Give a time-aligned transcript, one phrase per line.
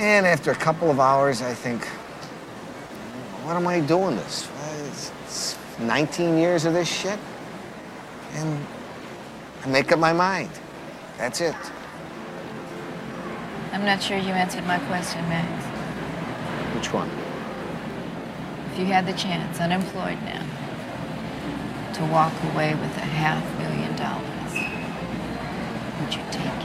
[0.00, 1.84] And after a couple of hours, I think,
[3.44, 4.48] what am I doing this?
[4.86, 7.18] It's, it's 19 years of this shit.
[8.32, 8.66] And
[9.62, 10.48] I make up my mind.
[11.18, 11.54] That's it.
[13.72, 15.66] I'm not sure you answered my question, Max.
[16.74, 17.10] Which one?
[18.72, 20.46] If you had the chance, unemployed now,
[21.92, 24.54] to walk away with a half million dollars,
[26.00, 26.59] would you take it?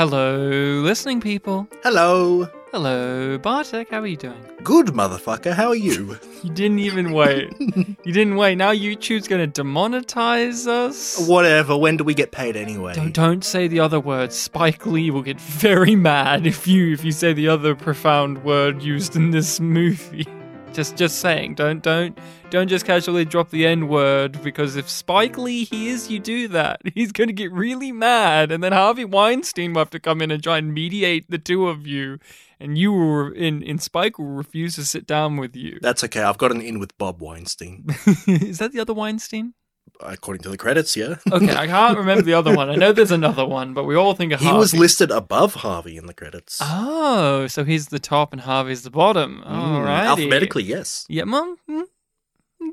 [0.00, 1.68] Hello, listening people.
[1.82, 2.48] Hello.
[2.72, 3.90] Hello, Bartek.
[3.90, 4.42] How are you doing?
[4.64, 6.18] Good motherfucker, how are you?
[6.42, 7.52] You didn't even wait.
[7.60, 8.56] you didn't wait.
[8.56, 11.28] Now YouTube's gonna demonetize us.
[11.28, 12.94] Whatever, when do we get paid anyway?
[12.94, 14.32] Don't don't say the other word.
[14.32, 18.82] Spike Lee will get very mad if you if you say the other profound word
[18.82, 20.26] used in this movie.
[20.72, 21.56] Just just saying.
[21.56, 22.16] Don't don't
[22.50, 26.80] don't just casually drop the N word because if Spike Lee hears you do that,
[26.94, 30.42] he's gonna get really mad, and then Harvey Weinstein will have to come in and
[30.42, 32.18] try and mediate the two of you,
[32.60, 35.78] and you will in in Spike will refuse to sit down with you.
[35.82, 37.86] That's okay, I've got an in with Bob Weinstein.
[38.26, 39.54] Is that the other Weinstein?
[40.02, 41.16] According to the credits, yeah.
[41.32, 42.70] Okay, I can't remember the other one.
[42.70, 44.58] I know there's another one, but we all think of He Harvey.
[44.58, 46.58] was listed above Harvey in the credits.
[46.62, 49.42] Oh, so he's the top and Harvey's the bottom.
[49.46, 50.04] Mm, All right.
[50.06, 51.04] alphabetically, yes.
[51.08, 51.56] Yeah, mum.
[51.68, 51.84] mm,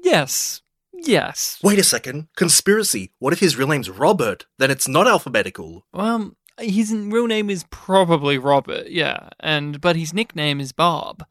[0.03, 0.61] Yes.
[0.93, 1.59] Yes.
[1.63, 2.27] Wait a second.
[2.35, 3.11] Conspiracy.
[3.19, 4.45] What if his real name's Robert?
[4.57, 5.85] Then it's not alphabetical.
[5.93, 8.87] Well, his real name is probably Robert.
[8.89, 11.23] Yeah, and but his nickname is Bob.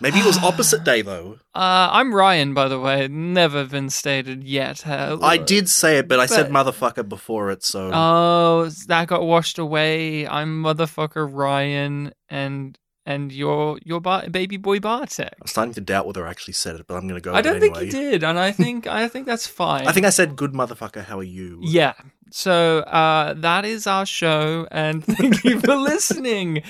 [0.00, 1.38] Maybe it was opposite day, though.
[1.54, 3.08] Uh, I'm Ryan, by the way.
[3.08, 4.86] Never been stated yet.
[4.86, 7.90] Uh, I did say it, but I said motherfucker before it, so.
[7.92, 10.26] Oh, that got washed away.
[10.26, 15.32] I'm motherfucker Ryan, and and your your bar- baby boy Bartek.
[15.40, 17.40] I'm starting to doubt whether I actually said it, but I'm going to go I
[17.40, 17.86] don't think anyway.
[17.86, 19.86] you did, and I think I think that's fine.
[19.88, 21.58] I think I said good motherfucker, how are you?
[21.62, 21.94] Yeah.
[22.30, 26.62] So uh, that is our show, and thank you for listening.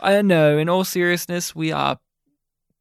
[0.00, 1.98] I know, in all seriousness, we are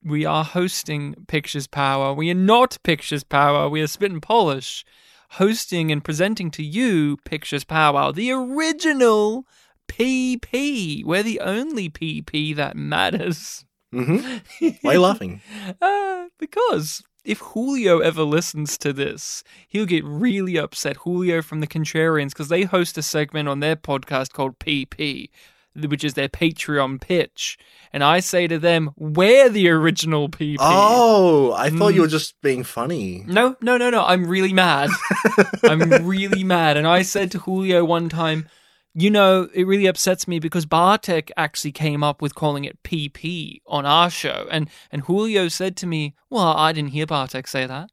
[0.05, 2.13] we are hosting Pictures Power.
[2.13, 3.69] We are not Pictures Power.
[3.69, 4.85] We are Spit and Polish,
[5.31, 9.45] hosting and presenting to you Pictures Power, the original
[9.87, 11.05] PP.
[11.05, 13.65] We're the only PP that matters.
[13.93, 14.67] Mm-hmm.
[14.81, 15.42] Why are you laughing?
[15.81, 20.97] Uh, because if Julio ever listens to this, he'll get really upset.
[20.97, 25.30] Julio from the Contrarians, because they host a segment on their podcast called PP,
[25.76, 27.58] which is their Patreon pitch.
[27.92, 30.58] And I say to them, we're the original PP.
[30.60, 32.04] Oh, I thought you Mm.
[32.06, 33.23] were just being funny.
[33.28, 34.04] No, no, no, no.
[34.04, 34.89] I'm really mad.
[35.64, 36.78] I'm really mad.
[36.78, 38.48] And I said to Julio one time,
[38.95, 43.61] you know, it really upsets me because Bartek actually came up with calling it PP
[43.66, 44.48] on our show.
[44.52, 47.90] And and Julio said to me, Well, I didn't hear Bartek say that.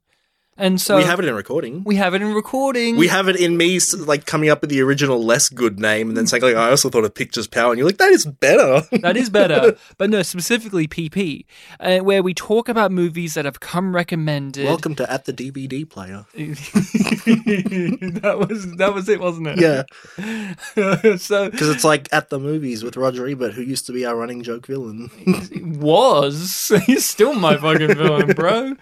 [0.61, 1.83] And so we have it in recording.
[1.83, 2.95] we have it in recording.
[2.95, 6.15] We have it in me like coming up with the original less good name and
[6.15, 8.83] then saying like I also thought of Pictures Power and you're like that is better.
[9.01, 9.75] that is better.
[9.97, 11.45] but no, specifically PP,
[11.79, 14.65] uh, where we talk about movies that have come recommended.
[14.65, 16.27] Welcome to at the DVD player.
[18.21, 19.59] that was that was it, wasn't it?
[19.59, 19.81] Yeah,
[21.15, 24.15] so because it's like at the movies with Roger Ebert, who used to be our
[24.15, 25.09] running joke villain.
[25.79, 26.71] was.
[26.85, 28.75] He's still my fucking villain, bro.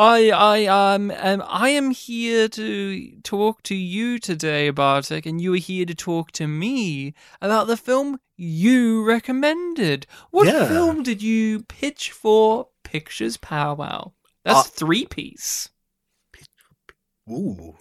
[0.00, 5.52] I I um, um I am here to talk to you today, Bartek, and you
[5.52, 7.12] are here to talk to me
[7.42, 10.06] about the film you recommended.
[10.30, 10.66] What Yeah.
[10.66, 14.12] film did you pitch for Pictures Powwow?
[14.42, 15.68] That's Uh, three piece.
[17.30, 17.76] Ooh,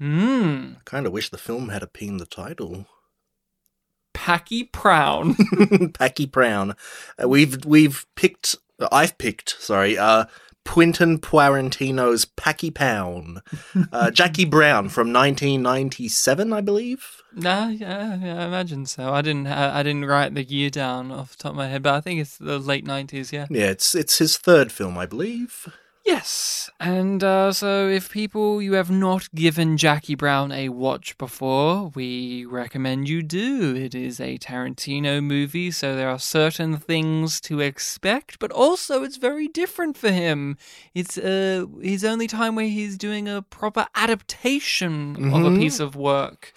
[0.00, 0.76] Mmm.
[0.76, 2.86] I kind of wish the film had a P in the title.
[4.12, 5.36] Packy Prown.
[5.94, 6.74] Packy Brown.
[7.22, 8.56] Uh, we've we've picked.
[8.90, 9.50] I've picked.
[9.60, 9.96] Sorry.
[9.96, 10.24] Uh,
[10.66, 13.40] Quentin Quarantino's Packy Pound.
[13.92, 17.22] Uh, Jackie Brown from 1997, I believe.
[17.34, 19.12] Nah, yeah, yeah, I imagine so.
[19.12, 21.82] I didn't, I, I didn't write the year down off the top of my head,
[21.82, 23.32] but I think it's the late nineties.
[23.32, 23.46] Yeah.
[23.50, 25.68] Yeah, it's it's his third film, I believe.
[26.04, 31.92] Yes, and uh, so if people you have not given Jackie Brown a watch before,
[31.94, 33.76] we recommend you do.
[33.76, 39.18] It is a Tarantino movie, so there are certain things to expect, but also it's
[39.18, 40.56] very different for him.
[40.94, 45.58] It's uh, his only time where he's doing a proper adaptation of a Mhm.
[45.58, 46.52] piece of work.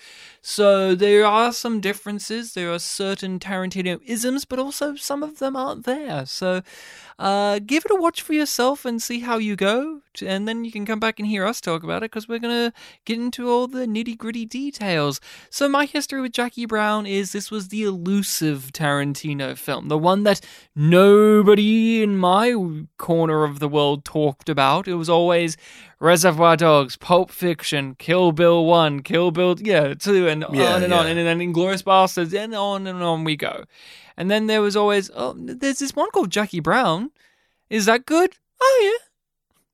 [0.45, 2.54] So there are some differences.
[2.54, 6.25] There are certain Tarantino isms, but also some of them aren't there.
[6.25, 6.62] So
[7.18, 10.01] uh, give it a watch for yourself and see how you go.
[10.22, 12.72] And then you can come back and hear us talk about it because we're going
[12.72, 15.22] to get into all the nitty gritty details.
[15.50, 20.24] So, my history with Jackie Brown is this was the elusive Tarantino film, the one
[20.24, 20.42] that
[20.75, 22.54] nobody in my
[22.98, 24.88] corner of the world talked about.
[24.88, 25.56] It was always
[26.03, 30.94] Reservoir Dogs, Pulp Fiction, Kill Bill 1, Kill Bill, yeah, 2, and Yeah, on and
[30.94, 31.07] on.
[31.07, 33.63] And then Inglourious Basterds, and on and on we go.
[34.17, 37.11] And then there was always, oh, there's this one called Jackie Brown.
[37.69, 38.35] Is that good?
[38.61, 39.07] Oh, yeah.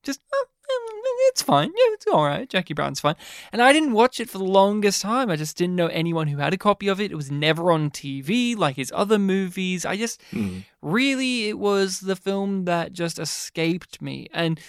[0.03, 1.69] Just, oh, mm, it's fine.
[1.69, 2.47] Yeah, it's all right.
[2.47, 3.15] Jackie Brown's fine.
[3.51, 5.31] And I didn't watch it for the longest time.
[5.31, 7.11] I just didn't know anyone who had a copy of it.
[7.11, 9.83] It was never on TV like his other movies.
[9.83, 10.59] I just, Hmm.
[10.79, 14.27] really, it was the film that just escaped me.
[14.31, 14.59] And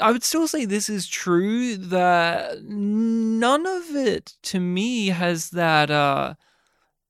[0.00, 5.90] I would still say this is true that none of it to me has that
[5.90, 6.34] uh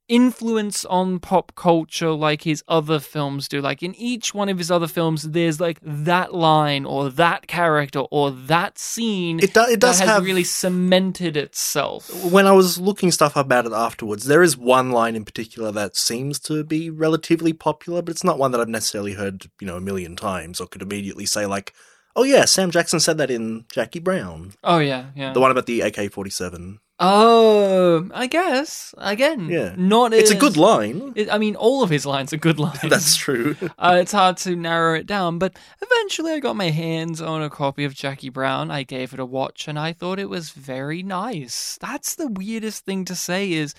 [0.09, 3.61] influence on pop culture like his other films do.
[3.61, 8.01] Like in each one of his other films there's like that line or that character
[8.11, 12.09] or that scene It, do, it does that has have really cemented itself.
[12.25, 15.73] When I was looking stuff up about it afterwards, there is one line in particular
[15.73, 19.67] that seems to be relatively popular, but it's not one that I've necessarily heard, you
[19.67, 21.73] know, a million times or could immediately say like,
[22.17, 25.67] "Oh yeah, Sam Jackson said that in Jackie Brown." oh yeah yeah The one about
[25.67, 26.79] the AK-47.
[26.99, 29.75] oh i guess again Yeah.
[29.77, 31.13] not It's a good line.
[31.15, 32.81] It, I mean, all of his lines are good lines.
[32.83, 33.55] That's true.
[33.79, 35.53] uh, it's hard to narrow it down, but
[35.83, 38.71] eventually I got my hands on a copy of Jackie Brown.
[38.71, 41.79] I gave it a watch, and I thought it was very nice.
[41.81, 43.75] That's the weirdest thing to say is,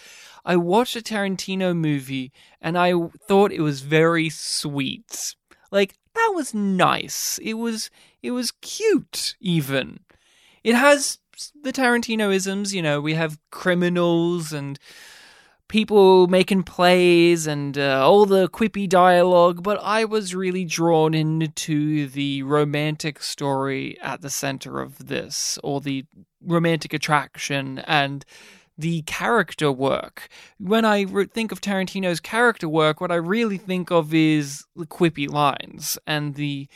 [0.45, 2.31] I watched a Tarantino movie,
[2.62, 2.94] and I
[3.28, 5.36] thought it was very sweet.
[5.72, 7.39] Like that was nice.
[7.41, 7.89] It was
[8.21, 9.99] it was cute even.
[10.63, 11.19] It has
[11.61, 14.79] the Tarantinoisms, you know, we have criminals and
[15.67, 22.07] people making plays and uh, all the quippy dialogue, but I was really drawn into
[22.07, 26.05] the romantic story at the center of this, or the
[26.41, 28.25] romantic attraction and
[28.77, 30.27] the character work.
[30.59, 35.29] When I think of Tarantino's character work, what I really think of is the quippy
[35.29, 36.68] lines and the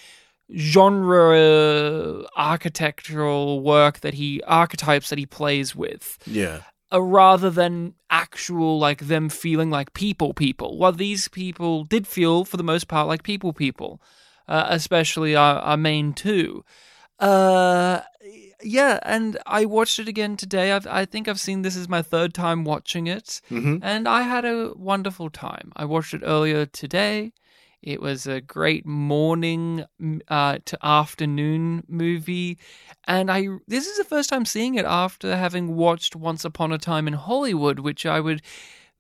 [0.54, 6.62] genre architectural work that he archetypes that he plays with Yeah.
[6.92, 12.44] uh, rather than actual like them feeling like people people well these people did feel
[12.44, 14.02] for the most part like people people
[14.48, 16.66] uh, especially our, our main two
[17.20, 18.02] uh
[18.64, 22.02] yeah and i watched it again today I've, i think i've seen this is my
[22.02, 25.72] third time watching it hmm and I had a wonderful time.
[25.76, 27.34] I watched it earlier today.
[27.82, 29.86] It was a great morning
[30.28, 32.60] uh, to afternoon movie,
[33.06, 36.78] and I this is the first time seeing it after having watched Once Upon a
[36.78, 38.44] Time in Hollywood, which I would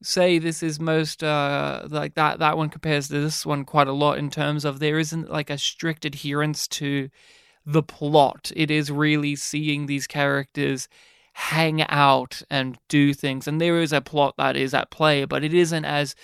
[0.02, 3.94] say this is most uh, like that that one compares to this one quite a
[3.94, 7.10] lot in terms of there isn't like a strict adherence to
[7.66, 8.52] the plot.
[8.56, 10.88] It is really seeing these characters
[11.34, 13.48] hang out and do things.
[13.48, 16.16] And there is a plot that is at play, but it isn't as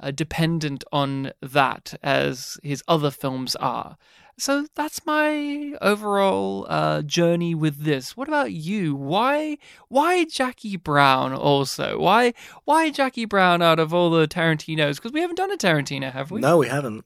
[0.00, 3.96] uh, dependent on that as his other films are.
[4.38, 8.16] So that's my overall uh, journey with this.
[8.16, 8.94] What about you?
[8.94, 9.58] Why
[9.88, 11.98] why Jackie Brown also?
[11.98, 12.32] Why
[12.64, 14.96] why Jackie Brown out of all the Tarantinos?
[14.96, 16.40] Because we haven't done a Tarantino, have we?
[16.40, 17.04] No, we haven't.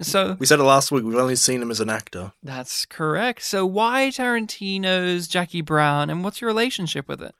[0.00, 1.04] So We said it last week.
[1.04, 2.32] We've only seen him as an actor.
[2.42, 3.42] that's correct.
[3.42, 7.34] So why Tarantino's Jackie Brown, and what's your relationship with it?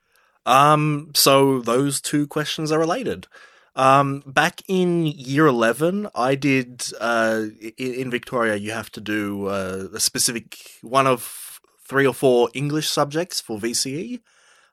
[0.44, 3.26] Um, so those two questions are related.
[3.74, 7.44] Um, back in year 11, I did, uh,
[7.78, 12.90] in Victoria, you have to do uh, a specific one of three or four English
[12.90, 14.20] subjects for VCE.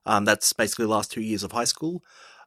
[0.05, 2.03] Um, that's basically the last two years of high school.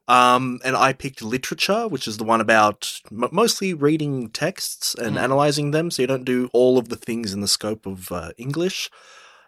[0.07, 5.15] Um, and I picked literature, which is the one about m- mostly reading texts and
[5.15, 5.21] Mhm.
[5.21, 5.89] analyzing them.
[5.91, 8.89] So you don't do all of the things in the scope of uh, English.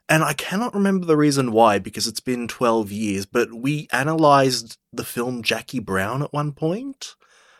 [0.07, 4.77] And I cannot remember the reason why because it's been 12 years, but we analyzed
[4.93, 7.15] the film Jackie Brown at one point.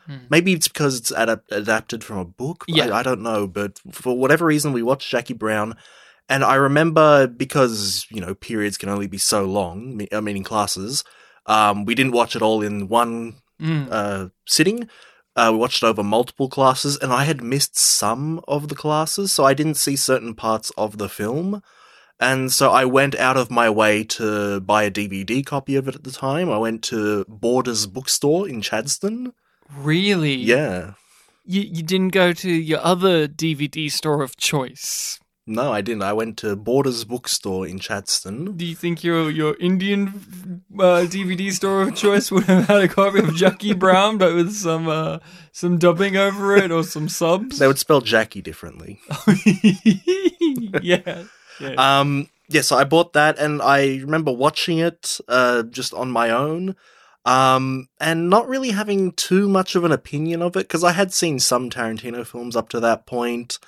[0.06, 0.18] Hmm.
[0.30, 2.64] Maybe it's because it's adap- adapted from a book.
[2.68, 2.90] Yeah.
[2.90, 3.46] I, I don't know.
[3.48, 5.76] But for whatever reason, we watched Jackie Brown.
[6.30, 10.38] And I remember because, you know, periods can only be so long, me- I mean,
[10.38, 11.04] in classes,
[11.46, 13.88] um, we didn't watch it all in one Mm.
[13.90, 14.90] uh, sitting.
[15.38, 19.32] Uh, we watched it over multiple classes, and I had missed some of the classes,
[19.32, 21.62] so I didn't see certain parts of the film.
[22.20, 25.96] And so I went out of my way to buy a DVD copy of it
[25.96, 26.50] at the time.
[26.50, 29.32] I went to Borders Bookstore in Chadstone.
[29.74, 30.36] Really?
[30.36, 30.94] Yeah.
[31.46, 35.20] You you didn't go to your other DVD store of choice.
[35.48, 36.02] No, I didn't.
[36.02, 38.58] I went to Borders Bookstore in Chadstone.
[38.58, 42.88] Do you think your your Indian uh, DVD store of choice would have had a
[42.88, 45.20] copy of Jackie Brown, but with some uh,
[45.52, 47.60] some dubbing over it or some subs?
[47.60, 49.00] They would spell Jackie differently.
[50.82, 51.26] yeah.
[51.60, 52.00] yeah.
[52.00, 56.32] Um, yeah, so I bought that, and I remember watching it uh, just on my
[56.32, 56.76] own,
[57.24, 61.14] um, and not really having too much of an opinion of it because I had
[61.14, 63.60] seen some Tarantino films up to that point.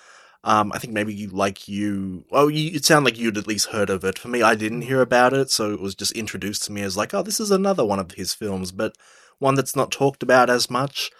[0.48, 3.68] Um, I think maybe you, like you, oh, you, it sounded like you'd at least
[3.72, 4.18] heard of it.
[4.18, 6.96] For me, I didn't hear about it, so it was just introduced to me as
[6.96, 8.98] like, oh, this is another one of his films, but
[9.40, 11.12] one that's not talked about as much.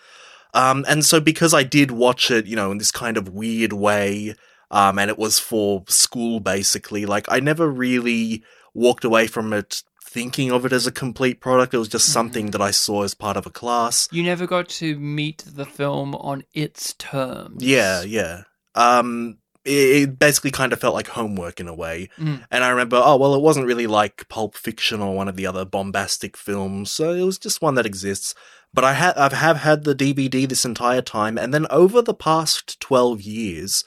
[0.54, 3.74] Um, and so because I did watch it, you know, in this kind of weird
[3.74, 4.34] way,
[4.72, 8.44] um, and it was for school basically, like I never really
[8.74, 11.74] walked away from it thinking of it as a complete product.
[11.74, 14.08] It was just something that I saw as part of a class.
[14.10, 17.62] You never got to meet the film on its terms.
[17.62, 18.44] Yeah, yeah.
[18.78, 19.72] Um, it,
[20.04, 22.10] it basically kind of felt like homework in a way.
[22.18, 22.46] Mm.
[22.50, 25.46] And I remember, oh, well, it wasn't really like Pulp Fiction or one of the
[25.46, 28.34] other bombastic films, so it was just one that exists.
[28.74, 32.14] But I ha- I have had the DVD this entire time, and then over the
[32.14, 33.84] past 12 years,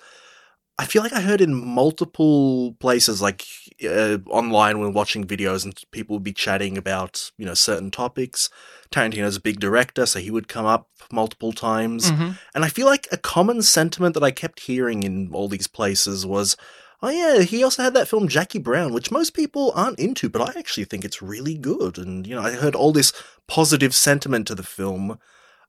[0.78, 3.44] I feel like I heard in multiple places, like
[3.84, 8.50] uh, online when watching videos, and people would be chatting about, you know, certain topics.
[8.90, 12.10] Tarantino's a big director, so he would come up multiple times.
[12.10, 12.38] Mhm.
[12.54, 16.26] And I feel like a common sentiment that I kept hearing in all these places
[16.26, 16.56] was,
[17.02, 20.42] oh yeah, he also had that film Jackie Brown, which most people aren't into, but
[20.42, 21.98] I actually think it's really good.
[21.98, 23.12] And, you know, I heard all this
[23.46, 25.18] positive sentiment to the film.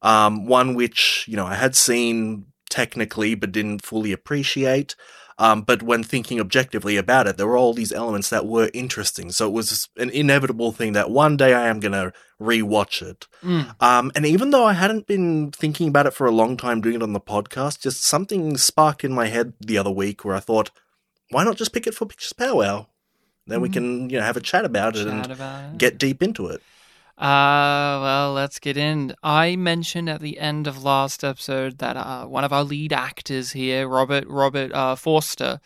[0.01, 4.95] Um, one which, you know, I had seen technically, but didn't fully appreciate.
[5.38, 9.31] Um, but when thinking objectively about it, there were all these elements that were interesting.
[9.31, 13.27] So it was an inevitable thing that one day I am going to rewatch it.
[13.43, 13.75] Mm.
[13.81, 16.95] Um, and even though I hadn't been thinking about it for a long time doing
[16.95, 20.39] it on the podcast, just something sparked in my head the other week where I
[20.39, 20.71] thought,
[21.29, 22.88] why not just pick it for Pictures Powwow?
[23.47, 25.77] Then we can, you know, have a chat about it and about it.
[25.77, 26.61] get deep into it.
[27.21, 29.13] Uh, well, let's get in.
[29.21, 33.51] I mentioned at the end of last episode that uh, one of our lead actors
[33.51, 35.59] here, Robert Robert uh, Forster,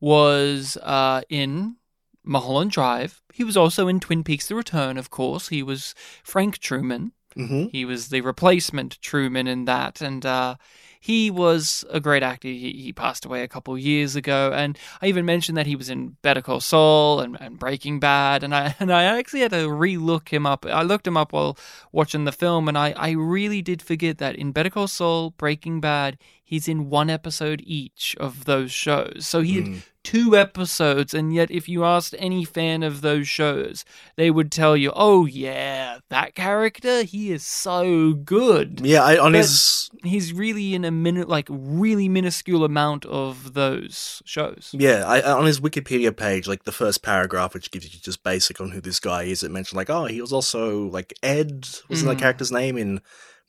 [0.00, 1.76] was uh, in
[2.24, 3.22] Mulholland Drive.
[3.32, 5.48] He was also in Twin Peaks: The Return, of course.
[5.48, 7.12] He was Frank Truman.
[7.34, 10.56] hmm He was the replacement Truman in that, and uh,
[11.02, 12.46] he was a great actor.
[12.46, 15.90] He, he passed away a couple years ago, and I even mentioned that he was
[15.90, 19.68] in Better Call Saul and, and Breaking Bad, and I and I actually had to
[19.68, 20.64] re-look him up.
[20.64, 21.58] I looked him up while
[21.90, 25.80] watching the film, and I, I really did forget that in Better Call Saul, Breaking
[25.80, 26.18] Bad,
[26.52, 29.24] he's in one episode each of those shows.
[29.26, 33.84] So he had two episodes, and yet if you asked any fan of those shows,
[34.16, 39.32] they would tell you, "Oh yeah, that character, he is so good." Yeah, I, on
[39.32, 44.70] But- his He's really in a minute, like really minuscule amount of those shows.
[44.76, 48.60] yeah, I, on his Wikipedia page, like the first paragraph, which gives you just basic
[48.60, 52.08] on who this guy is, it mentioned like, oh, he was also like Ed, wasn't
[52.10, 52.14] Mhm.
[52.14, 53.00] that character's name in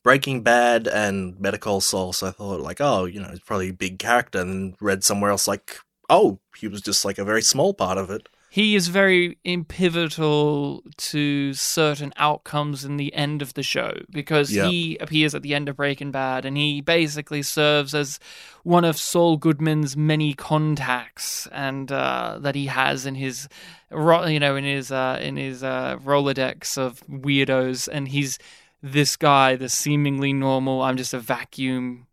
[0.03, 2.13] Breaking Bad and Better Call Saul.
[2.13, 5.31] So I thought like, oh, you know, he's probably a big character, and read somewhere
[5.31, 5.77] else like,
[6.09, 8.27] oh, he was just like a very small part of it.
[8.49, 14.67] He is very pivotal to certain outcomes in the end of the show because Yeah.
[14.67, 18.19] he appears at the end of Breaking Bad and he basically serves as
[18.61, 23.47] one of Saul Goodman's many contacts and uh, that he has in his
[23.91, 28.37] you know in his uh, in his uh, Rolodex of weirdos and he's
[28.83, 30.81] this guy, the seemingly normal.
[30.81, 32.05] I'm just a vacuum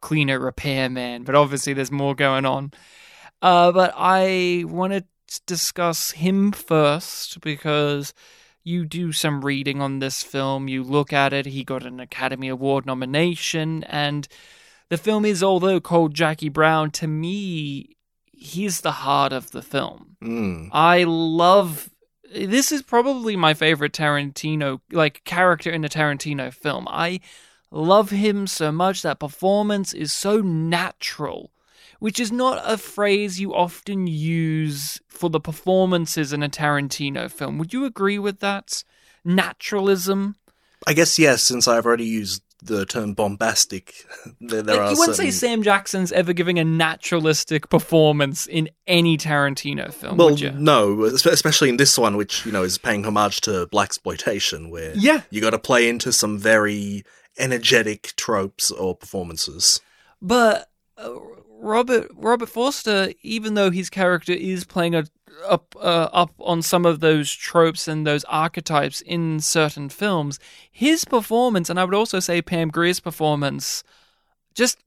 [0.00, 2.72] cleaner repairman, but obviously there's more going on.
[3.40, 5.04] Uh, but I want to
[5.46, 8.12] discuss him first because
[8.62, 10.68] you do some reading on this film.
[10.68, 11.46] You look at it.
[11.46, 14.28] He got an Academy Award nomination, and
[14.90, 20.16] the film is, although called Jackie Brown, to me, he's the heart of the film.
[20.22, 20.68] Mm.
[20.72, 21.88] I love.
[22.32, 26.86] This is probably my favorite Tarantino like character in a Tarantino film.
[26.88, 27.20] I
[27.70, 29.02] love him so much.
[29.02, 31.50] That performance is so natural,
[32.00, 37.58] which is not a phrase you often use for the performances in a Tarantino film.
[37.58, 38.84] Would you agree with that?
[39.24, 40.36] Naturalism.
[40.86, 43.94] I guess yes, since I've already used the term bombastic.
[44.40, 45.30] there, there Like, are you wouldn't certain...
[45.32, 50.50] say Sam Jackson's ever giving a naturalistic performance in any Tarantino film, Well, would you?
[50.52, 54.92] no, especially in this one, which you know is paying homage to black exploitation, where
[54.96, 55.22] Yeah.
[55.30, 57.04] you got to play into some very
[57.38, 59.80] energetic tropes or performances.
[60.20, 61.10] But uh,
[61.60, 65.04] Robert Robert Forster, even though his character is playing a,
[65.46, 70.38] up uh, up on some of those tropes and those archetypes in certain films,
[70.70, 73.82] his performance, and I would also say Pam Grier's performance,
[74.54, 74.78] just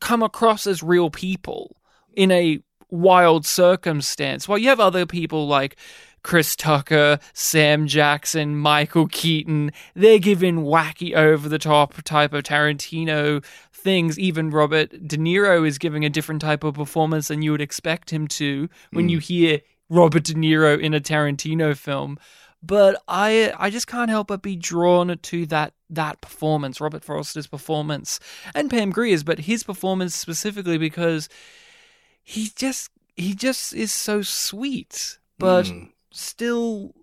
[0.00, 1.76] come across as real people
[2.14, 4.46] in a wild circumstance.
[4.46, 5.76] While you have other people like
[6.22, 13.44] Chris Tucker, Sam Jackson, Michael Keaton, they're given wacky, over the top type of Tarantino
[13.82, 14.18] things.
[14.18, 18.10] Even Robert De Niro is giving a different type of performance than you would expect
[18.10, 19.60] him to when you hear
[19.90, 22.18] Robert De Niro in a Tarantino film.
[22.62, 27.48] But I I just can't help but be drawn to that that performance, Robert Forster's
[27.48, 28.20] performance,
[28.54, 31.28] and Pam Grier's, but his performance specifically because
[32.22, 35.88] he just he just is so sweet, but Mm.
[36.12, 36.94] still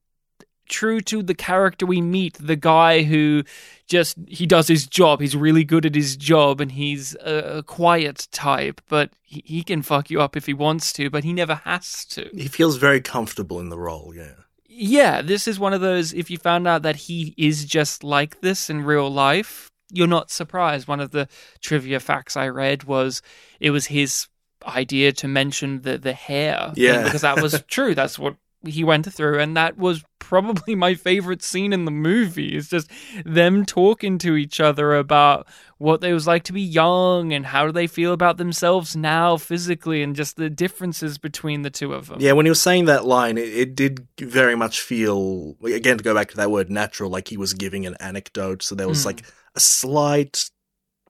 [0.70, 3.44] true to the character we meet, the guy who
[3.88, 5.20] just he does his job.
[5.20, 9.82] He's really good at his job and he's a, quiet type, but he, he can
[9.82, 12.30] fuck you up if he wants to, but he never has to.
[12.34, 14.14] He feels very comfortable in the role.
[14.16, 14.34] Yeah.
[14.68, 18.40] Yeah, this is one of those if you found out that he is just like
[18.42, 20.88] this in real life, you're not surprised.
[20.88, 21.28] One of the
[21.62, 23.22] trivia facts I read was
[23.60, 24.28] it was his
[24.66, 27.04] idea to mention the the hair Yeah.
[27.04, 27.96] because that was true.
[27.96, 28.36] That's what
[28.66, 32.56] he went through and that was probably my favorite scene in the movie.
[32.56, 32.90] It's just
[33.26, 35.48] them talking to each other about
[35.80, 39.38] what it was like to be young and how do they feel about themselves now
[39.38, 42.22] physically and just the differences between the two of them.
[42.22, 46.04] Yeah, when he was saying that line, it, it did very much feel again to
[46.04, 48.62] go back to that word natural, like he was giving an anecdote.
[48.62, 49.08] So there was Hmm.
[49.08, 49.24] like
[49.56, 50.50] a slight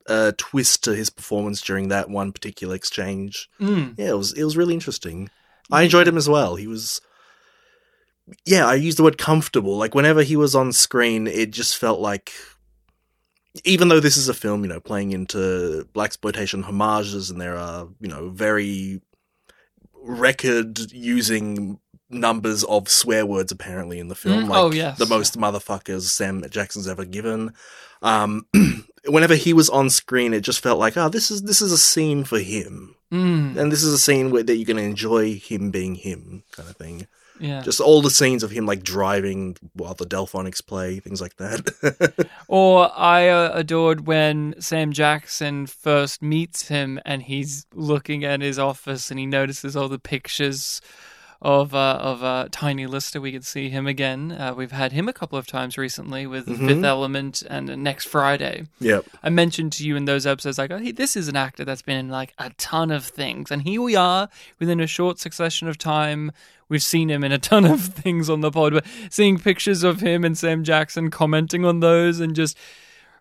[0.08, 3.48] uh, twist to his performance during that one particular exchange.
[3.60, 3.94] Mm.
[3.98, 5.28] Yeah, it was it was really interesting.
[5.70, 6.56] I enjoyed him as well.
[6.56, 7.00] He was
[8.44, 9.76] yeah, I used the word comfortable.
[9.76, 12.32] Like whenever he was on screen, it just felt like
[13.64, 17.56] even though this is a film, you know, playing into black exploitation homages and there
[17.56, 19.00] are, you know, very
[20.02, 24.44] record using numbers of swear words apparently in the film.
[24.44, 24.98] Mm, like oh, yes.
[24.98, 27.52] the most motherfuckers Sam Jackson's ever given.
[28.02, 28.46] Um
[29.06, 31.78] whenever he was on screen it just felt like, oh, this is this is a
[31.78, 32.94] scene for him.
[33.12, 33.56] Mm.
[33.56, 36.76] And this is a scene where that you're gonna enjoy him being him, kind of
[36.76, 37.06] thing.
[37.40, 37.62] Yeah.
[37.62, 42.28] Just all the scenes of him like driving while the Delfonics play, things like that.
[42.48, 48.58] Or I uh, adored when Sam Jackson first meets him and he's looking at his
[48.58, 50.80] office and he notices all the pictures
[51.42, 53.20] of uh, of uh, Tiny Lister.
[53.20, 54.32] We can see him again.
[54.32, 56.68] Uh, we've had him a couple of times recently with Mhm.
[56.68, 58.66] Fifth Element and Next Friday.
[58.78, 59.06] yep.
[59.22, 61.80] I mentioned to you in those episodes, like, oh, hey, this is an actor that's
[61.82, 64.28] been in like a ton of things, and here we are
[64.58, 66.30] within a short succession of time.
[66.68, 70.00] We've seen him in a ton of things on the pod, but seeing pictures of
[70.00, 72.56] him and Sam Jackson commenting on those, and just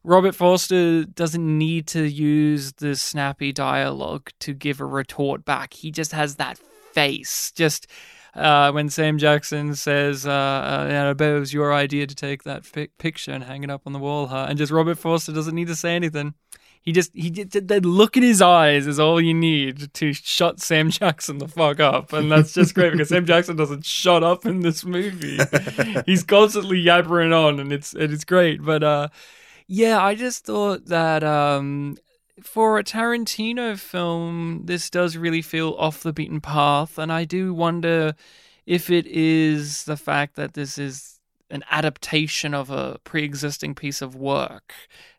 [0.03, 5.73] Robert Forster doesn't need to use the snappy dialogue to give a retort back.
[5.73, 6.57] He just has that
[6.93, 7.51] face.
[7.51, 7.87] Just
[8.35, 12.43] uh, when Sam Jackson says, uh, uh, "I bet it was your idea to take
[12.43, 14.47] that fi- picture and hang it up on the wall," huh?
[14.49, 16.33] And just Robert Forster doesn't need to say anything.
[16.81, 20.61] He just he just, the look in his eyes is all you need to shut
[20.61, 24.45] Sam Jackson the fuck up, and that's just great because Sam Jackson doesn't shut up
[24.45, 25.39] in this movie.
[26.05, 28.63] He's constantly yabbering on, and it's and it's great.
[28.63, 29.09] But uh,
[29.67, 31.97] yeah, I just thought that um,
[32.43, 37.53] for a Tarantino film, this does really feel off the beaten path, and I do
[37.53, 38.15] wonder
[38.65, 44.15] if it is the fact that this is an adaptation of a pre-existing piece of
[44.15, 44.73] work.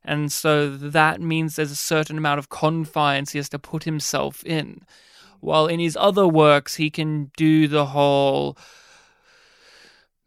[0.04, 4.44] And so that means there's a certain amount of confines he has to put himself
[4.44, 4.82] in.
[5.40, 8.56] While in his other works he can do the whole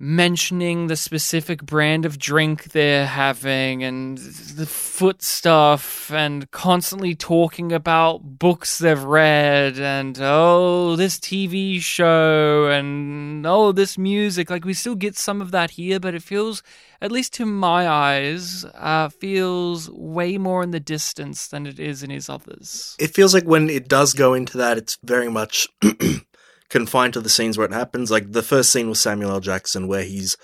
[0.03, 7.71] mentioning the specific brand of drink they're having and the foot stuff and constantly talking
[7.71, 14.49] about books they've read and oh this TV show and oh this music.
[14.49, 16.61] Like we still get some of that here but it feels
[17.01, 22.03] at least to my eyes uh, feels way more in the distance than it is
[22.03, 22.97] in his others.
[22.99, 25.69] It feels like when it does go into that, it's very much
[26.73, 28.09] confined to the scenes where it happens.
[28.11, 29.39] Like the first scene with Samuel L.
[29.39, 30.35] Jackson, where he's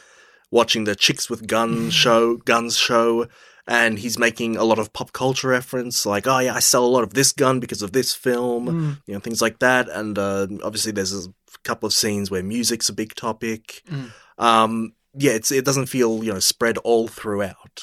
[0.51, 3.27] watching the Chicks with Guns show, Guns show,
[3.67, 6.95] and he's making a lot of pop culture reference, like, "Oh yeah, I sell a
[6.95, 9.01] lot of this gun because of this film," Mm.
[9.07, 9.89] you know, things like that.
[9.89, 13.81] And uh, obviously, there's a couple of scenes where music's a big topic.
[13.89, 14.11] Mm.
[14.37, 17.81] Um, yeah, it's it doesn't feel you know spread all throughout.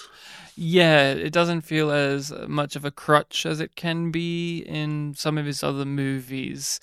[0.58, 5.36] Yeah, it doesn't feel as much of a crutch as it can be in some
[5.36, 6.80] of his other movies.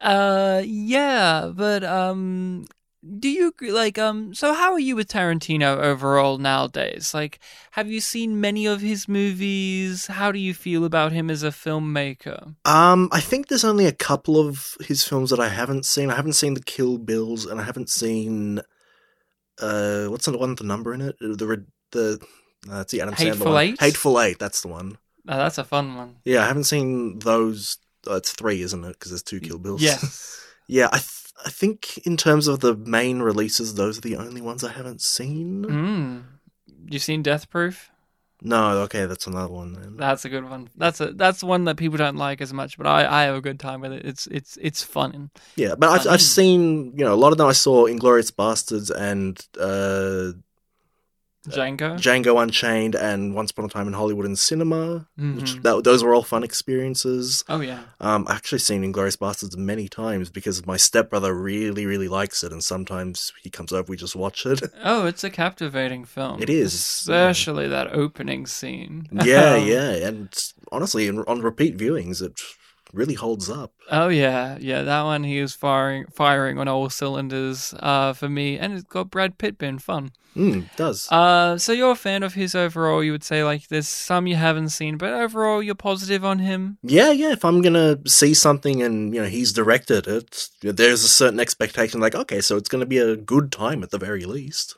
[0.00, 2.66] Uh yeah, but um
[3.18, 7.14] do you like um so how are you with Tarantino overall nowadays?
[7.14, 7.38] Like
[7.72, 10.06] have you seen many of his movies?
[10.06, 12.54] How do you feel about him as a filmmaker?
[12.64, 16.10] Um, I think there's only a couple of his films that I haven't seen.
[16.10, 18.60] I haven't seen the Kill Bills, and I haven't seen
[19.60, 21.16] uh, what's the one with the number in it?
[21.20, 22.18] The re- the
[22.68, 23.64] uh, that's the Adam Hateful Sandler one.
[23.64, 23.80] Eight?
[23.80, 24.38] Hateful Eight.
[24.38, 24.98] That's the one.
[25.28, 26.16] Oh, that's a fun one.
[26.24, 27.78] Yeah, I haven't seen those.
[28.06, 28.92] Uh, it's three, isn't it?
[28.92, 29.82] Because there's two Kill Bills.
[29.82, 30.40] Yes.
[30.66, 34.40] yeah, I th- I think in terms of the main releases, those are the only
[34.40, 35.64] ones I haven't seen.
[35.64, 36.22] mm.
[36.92, 37.90] You seen Death Proof?
[38.42, 39.74] No, okay, that's another one.
[39.74, 39.96] Then.
[39.96, 40.68] That's a good one.
[40.76, 43.40] That's a that's one that people don't like as much, but I, I have a
[43.40, 44.04] good time with it.
[44.04, 45.30] It's it's it's fun.
[45.56, 47.48] Yeah, but I've I've seen you know a lot of them.
[47.48, 50.38] I saw Inglourious Basterds and uh,
[51.48, 51.96] Django.
[51.98, 55.06] Django Unchained and Once Upon a Time in Hollywood in cinema.
[55.16, 55.62] Which Mhm.
[55.62, 57.44] that, those were all fun experiences.
[57.48, 57.80] oh yeah.
[58.00, 62.52] Um, I've actually seen Inglourious Basterds many times because my stepbrother really, really likes it,
[62.52, 64.60] and sometimes he comes over, we just watch it.
[64.84, 66.42] Oh, it's a captivating film.
[66.42, 69.08] It is, especially that opening scene.
[69.24, 70.28] yeah, yeah, and
[70.72, 72.40] honestly, on repeat viewings, it
[72.92, 73.72] really holds up.
[73.90, 74.82] Oh yeah, yeah.
[74.82, 79.10] That one he was firing, firing on all cylinders uh, for me, and it's got
[79.10, 80.12] Brad Pitt being fun.
[80.36, 81.10] Mm, does.
[81.10, 83.02] Uh, so you're a fan of his overall?
[83.02, 86.78] You would say like there's some you haven't seen, but overall you're positive on him.
[86.82, 87.32] yeah, yeah.
[87.32, 92.00] If I'm gonna see something and you know he's directed it, there's a certain expectation.
[92.00, 94.76] Like, okay, so it's gonna be a good time at the very least.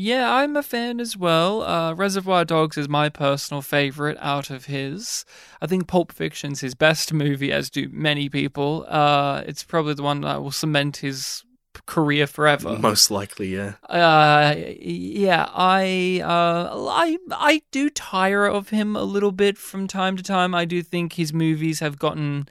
[0.00, 1.64] Yeah, I'm a fan as well.
[1.64, 5.24] Uh, Reservoir Dogs is my personal favorite out of his.
[5.60, 8.86] I think Pulp Fiction's his best movie, as do many people.
[8.88, 11.42] Uh, it's probably the one that will cement his
[11.86, 12.78] career forever.
[12.78, 13.72] Most likely, yeah.
[13.90, 20.16] Uh, yeah, I, uh, I, I do tire of him a little bit from time
[20.16, 20.54] to time.
[20.54, 22.48] I do think his movies have gotten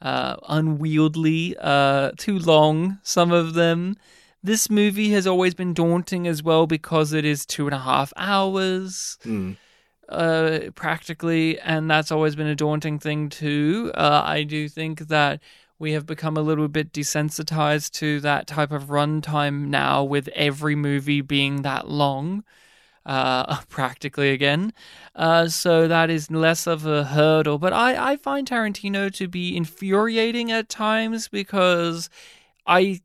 [0.00, 3.00] uh, unwieldy, uh, too long.
[3.02, 3.96] Some of them.
[4.42, 8.12] This movie has always been daunting as well because it is two and a half
[8.16, 9.56] hours Mm.
[10.08, 13.90] uh, practically, and that's always been a daunting thing too.
[13.94, 15.40] Uh, I do think that
[15.78, 20.76] we have become a little bit desensitized to that type of runtime now, with every
[20.76, 22.44] movie being that long,
[23.04, 24.72] uh, practically again.
[25.14, 27.58] Uh, so that is less of a hurdle.
[27.58, 32.08] But I, I find Tarantino to be infuriating at times because
[32.66, 33.00] I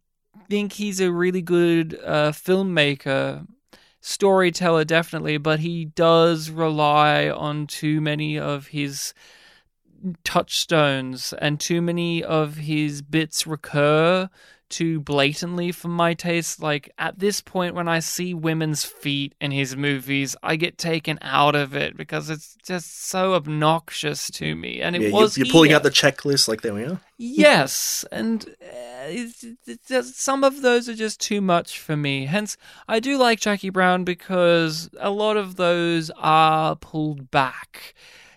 [0.49, 3.45] think he's a really good uh, filmmaker
[3.99, 9.13] storyteller definitely but he does rely on too many of his
[10.23, 14.29] touchstones and too many of his bits recur
[14.71, 19.51] too blatantly for my taste like at this point when i see women's feet in
[19.51, 24.81] his movies i get taken out of it because it's just so obnoxious to me
[24.81, 26.47] and it yeah, was you're, you're pulling out the checklist.
[26.47, 26.99] Like, there we are.
[27.17, 32.25] Yes, and uh, it's, it's just- some of those are just too much for me.
[32.25, 32.57] Hence,
[32.87, 37.93] I do like Jackie Brown because a lot of those are pulled back.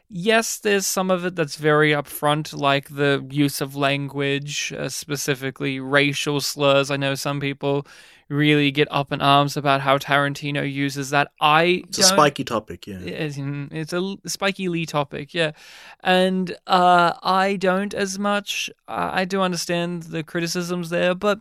[0.09, 5.81] Yes, there's some of it that's very upfront, like the use of language, uh, specifically
[5.81, 6.91] racial slurs.
[6.91, 7.87] I know some people
[8.29, 11.31] really get up in arms about how Tarantino uses that.
[11.41, 12.87] I It's a spiky topic.
[12.87, 12.99] Yeah.
[12.99, 15.53] it's, it's a spiky Lee topic, yeah.
[16.01, 18.71] And uh, I don't as much.
[18.89, 21.41] I do understand the criticisms there, but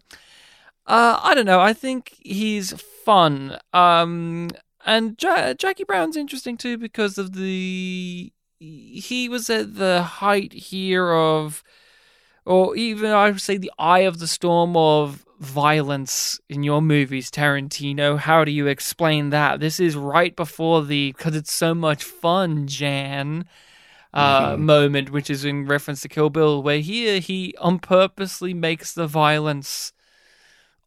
[0.86, 1.62] uh, I don't know.
[1.62, 2.74] I think he's
[3.06, 3.58] fun.
[3.72, 4.50] Um,
[4.86, 8.32] and ja- Jackie Brown's interesting too because of the.
[8.64, 11.64] He was at the height here of,
[12.46, 17.30] or even I would say the eye of the storm of violence in your movies,
[17.30, 18.18] Tarantino.
[18.18, 19.60] How do you explain that?
[19.60, 23.46] This is right before the because it's so much fun, Jan.
[24.14, 24.60] Uh, Mhm.
[24.60, 29.08] moment, which is in reference to Kill Bill, where here he on purposely makes the
[29.08, 29.92] violence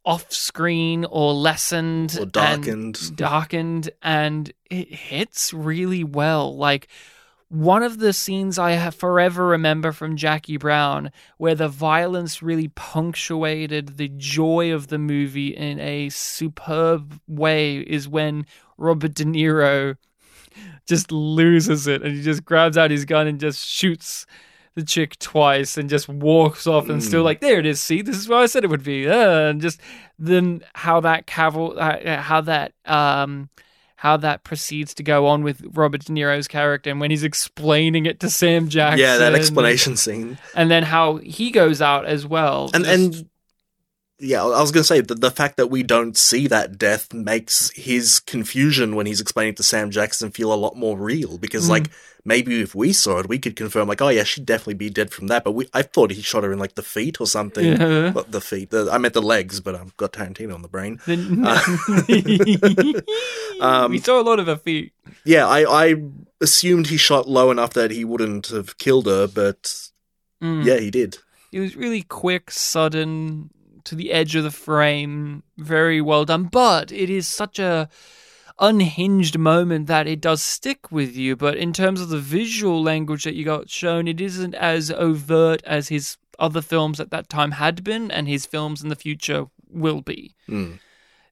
[0.05, 3.15] off screen or lessened Or and darkened.
[3.17, 6.55] darkened, and it hits really well.
[6.55, 6.87] Like
[7.49, 12.67] one of the scenes I have forever remember from Jackie Brown, where the violence really
[12.69, 18.45] punctuated the joy of the movie in a superb way, is when
[18.77, 19.95] Robert De Niro
[20.85, 24.25] just loses it and he just grabs out his gun and just shoots
[24.75, 27.25] the chick twice and just walks off and still Mm.
[27.25, 29.59] like there it is see this is what i said it would be uh, and
[29.61, 29.79] just
[30.19, 33.49] then how that caval uh, how that um
[33.97, 38.05] how that proceeds to go on with robert de niro's character and when he's explaining
[38.05, 40.37] it to sam jackson Yeah, that explanation scene.
[40.55, 43.29] and then how he goes out as well and just- and
[44.19, 47.69] yeah, I was gonna say the the fact that we don't see that death makes
[47.75, 51.69] his confusion when he's explaining to Sam Jackson feel a lot more real because Mm.
[51.69, 51.89] like
[52.27, 55.11] maybe if we saw it we could confirm like oh yeah she'd definitely be dead
[55.11, 57.65] from that but we I thought he shot her in like the feet or something
[57.65, 58.11] Yeah.
[58.11, 60.99] Well, the feet the, I meant the legs but I've got Tarantino on the brain
[61.07, 61.45] Then-
[63.59, 64.93] Um, we saw a lot of her feet.
[65.25, 65.95] yeah I I
[66.41, 69.89] assumed he shot low enough that he wouldn't have killed her but
[70.43, 70.63] Mm.
[70.65, 71.17] yeah he did
[71.51, 73.49] It was really quick, sudden,
[73.85, 75.41] to the edge of the frame.
[75.57, 76.43] Very well done.
[76.43, 77.89] But it is such a
[78.59, 81.35] unhinged moment that it does stick with you.
[81.35, 85.61] But in terms of the visual language that you got shown, it isn't as overt
[85.65, 89.47] as his other films at that time had been, and his films in the future
[89.69, 90.35] will be.
[90.47, 90.79] Mm.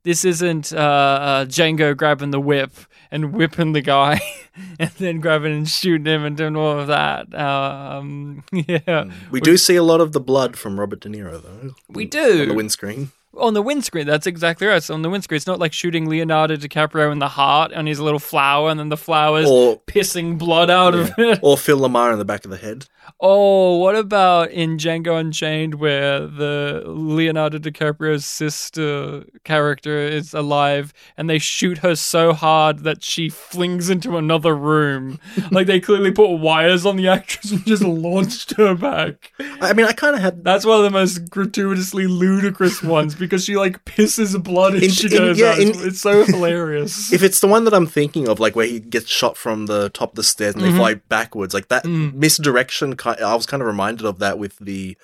[0.04, 2.72] This isn't uh, uh, Django grabbing the whip
[3.10, 4.22] and whipping the guy,
[4.80, 7.34] and then grabbing and shooting him and doing all of that.
[7.34, 11.74] Um, yeah, we do see a lot of the blood from Robert De Niro though
[11.90, 12.46] we on do.
[12.46, 14.06] the windscreen on the windscreen.
[14.08, 14.82] That's exactly right.
[14.84, 18.00] So on the windscreen, it's not like shooting Leonardo DiCaprio in the heart on his
[18.00, 21.40] little flower, and then the flower's Or- pissing blood out of it.
[21.42, 22.86] or Phil LaMarr in the back of the head.
[23.20, 31.30] Oh, what about in Django Unchained, where the Leonardo DiCaprio's sister character is alive, and
[31.30, 35.20] they shoot her so hard that she flings into another room?
[35.52, 39.32] like they clearly put wires on the actress and just launched her back.
[39.62, 43.46] I mean, I kind of had That's one of the most gratuitously ludicrous ones because
[43.46, 45.60] she like pisses blood as In- she in- goes yeah, out.
[45.60, 47.12] in- It's, it's so hilarious.
[47.12, 49.90] If it's the one that I'm thinking of, like where he gets shot from the
[49.90, 50.72] top of the stairs and Mm-hmm.
[50.74, 52.14] they fly backwards, like that Mm.
[52.14, 54.98] misdirection, I was kind of reminded of that with the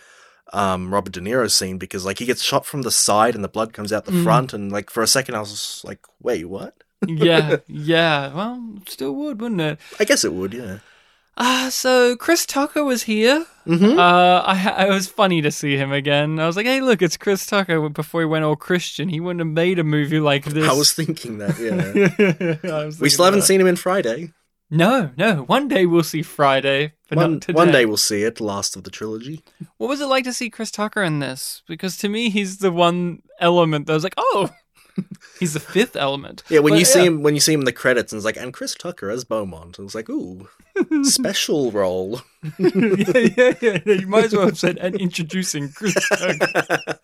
[0.54, 3.48] um, Robert De Niro scene because like he gets shot from the side and the
[3.48, 4.24] blood comes out the Mm.
[4.24, 6.74] front, and like for a second I was like, wait, what?
[7.08, 8.34] yeah, yeah.
[8.34, 9.80] Well, still would, wouldn't it?
[10.00, 10.80] I guess it would, yeah.
[11.38, 13.46] Ah, so Chris Tucker was here.
[13.66, 13.98] Mm-hmm.
[13.98, 16.40] Uh, I, ha- it was funny to see him again.
[16.40, 17.90] I was like, hey, look, it's Chris Tucker.
[17.90, 20.70] Before he went all Christian, he wouldn't have made a movie like this.
[20.70, 21.58] I was thinking that,
[22.64, 22.72] yeah.
[22.72, 23.46] I was we still haven't that.
[23.46, 24.34] seen him in Friday.
[24.74, 25.44] No, no.
[25.44, 27.56] One day we'll see Friday, but One, not today.
[27.58, 29.44] one day we'll see it, last of the trilogy.
[29.78, 31.62] What was it like to see Chris Tucker in this?
[31.68, 34.50] Because to me, he's the one element that was like, oh,
[35.40, 36.44] he's the fifth element.
[36.50, 38.26] Yeah, when But you see him, when you see him in the credits, and it's
[38.26, 40.48] like, and Chris Tucker as Beaumont, I was like, ooh,
[41.04, 42.22] special role.
[42.58, 43.94] yeah, yeah, yeah, yeah.
[43.94, 46.96] You might as well have said, and introducing Chris Tucker.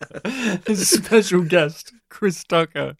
[0.66, 2.96] His special guest, Chris Tucker.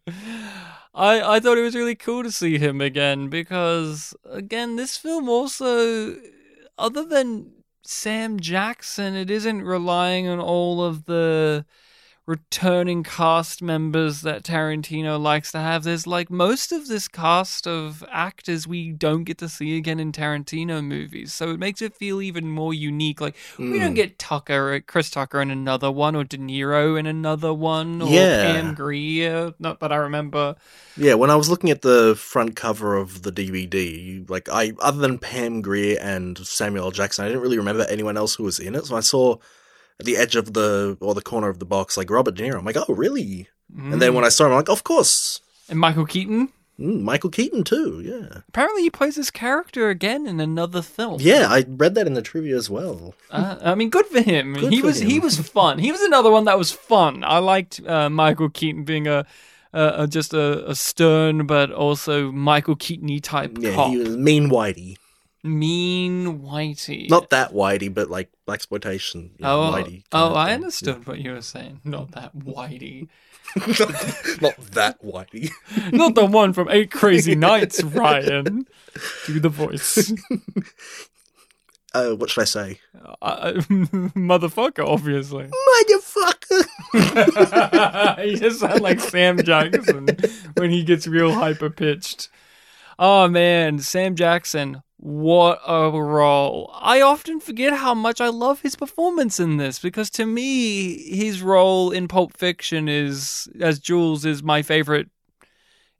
[0.94, 5.28] I, I thought it was really cool to see him again because, again, this film
[5.28, 6.16] also,
[6.76, 11.64] other than Sam Jackson, it isn't relying on all of the
[12.28, 15.82] returning cast members that Tarantino likes to have.
[15.82, 20.12] There's like most of this cast of actors we don't get to see again in
[20.12, 21.32] Tarantino movies.
[21.32, 23.22] So it makes it feel even more unique.
[23.22, 23.94] Like we don't hmm.
[23.94, 28.52] get Tucker, Chris Tucker in another one, or De Niro in another one, or Yeah.
[28.52, 29.54] Pam Grier.
[29.58, 30.56] Not that I remember.
[30.98, 34.98] Yeah, when I was looking at the front cover of the DVD, like I, other
[34.98, 36.90] than Pam Grier and Samuel L.
[36.90, 38.84] Jackson, I didn't really remember anyone else who was in it.
[38.84, 39.36] So I saw
[40.00, 42.58] at the edge of the or the corner of the box like Robert De Niro.
[42.58, 43.48] I'm like, oh, really?
[43.76, 46.48] And then when I saw him, I'm like, of course, And Michael Keaton.
[46.80, 48.00] mm, Michael Keaton too.
[48.02, 51.20] Yeah, Apparently, he plays this character again in another film.
[51.20, 53.14] yeah, I read that in the trivia as well.
[53.30, 54.54] Uh, I mean, good for him.
[54.54, 55.78] Good he for was he was fun.
[55.80, 57.24] He was another one that was fun.
[57.24, 59.26] I liked uh, Michael Keaton being a,
[59.74, 63.90] a just a, a stern but also Michael Keaton-y type Yeah, cop.
[63.90, 64.96] he was mean whitey,
[65.44, 67.08] mean whitey.
[67.08, 69.30] not that whitey, but like black exploitation.
[69.42, 70.02] oh whitey.
[70.12, 70.54] oh, I thing.
[70.54, 71.80] understood what you were saying.
[71.84, 73.08] Not that whitey.
[74.42, 75.50] not that whitey.
[75.92, 77.82] Not the one from Eight Crazy Nights.
[77.82, 78.66] Ryan,
[79.26, 80.12] do the voice.
[81.94, 82.80] Uh, what should I say?
[83.22, 83.52] Uh,
[84.14, 85.46] motherfucker, obviously.
[85.46, 86.66] Motherfucker.
[88.22, 90.08] he just sounds like Sam Jackson
[90.54, 92.28] when he gets real hyper pitched.
[92.98, 96.70] Oh man, Sam Jackson, what a role.
[96.74, 101.40] I often forget how much I love his performance in this because to me, his
[101.40, 105.08] role in Pulp Fiction is, as Jules, is my favorite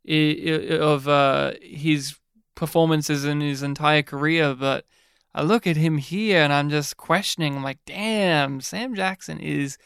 [0.09, 2.17] of uh, his
[2.57, 4.55] performances in his entire career.
[4.55, 4.85] But
[5.33, 9.79] I look at him here and I'm just questioning, I'm like, damn, Sam Jackson is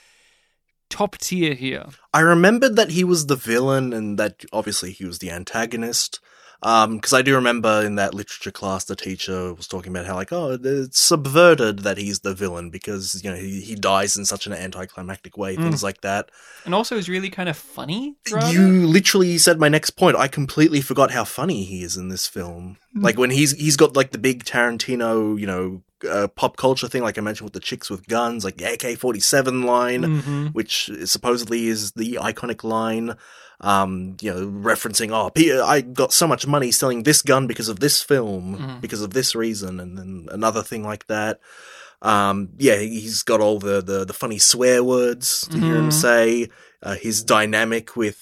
[0.88, 1.84] top tier here.
[2.14, 6.18] I remembered that he was the villain and that obviously he was the antagonist.
[6.62, 10.14] Um, because I do remember in that literature class, the teacher was talking about how
[10.14, 14.24] like, oh, it's subverted that he's the villain because you know he, he dies in
[14.24, 16.30] such an anticlimactic way, things like that.
[16.64, 18.14] And also is really kind of funny.
[18.26, 18.52] throughout.
[18.52, 20.16] You literally said my next point.
[20.16, 22.76] I completely forgot how funny he is in this film.
[22.94, 27.02] Like when he's he's got like the big Tarantino, you know, uh, pop culture thing,
[27.02, 30.54] like I mentioned with the chicks with guns, like the AK forty seven line Mhm.
[30.54, 33.16] which supposedly is the iconic line,
[33.62, 35.30] um, you know, referencing, oh,
[35.64, 38.80] I got so much money selling this gun because of this film, Mhm.
[38.80, 41.38] because of this reason, and then another thing like that.
[42.00, 45.92] Um, yeah, he's got all the, the, the funny swear words to hear him Mhm.
[45.92, 46.48] say,
[46.82, 48.18] uh, his dynamic with,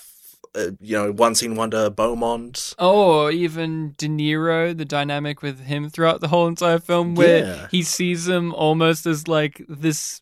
[0.55, 2.75] uh, you know, one scene wonder Beaumont.
[2.79, 7.39] Oh, or even De Niro, the dynamic with him throughout the whole entire film, where
[7.47, 7.69] Yeah.
[7.71, 10.21] he sees him almost as like this.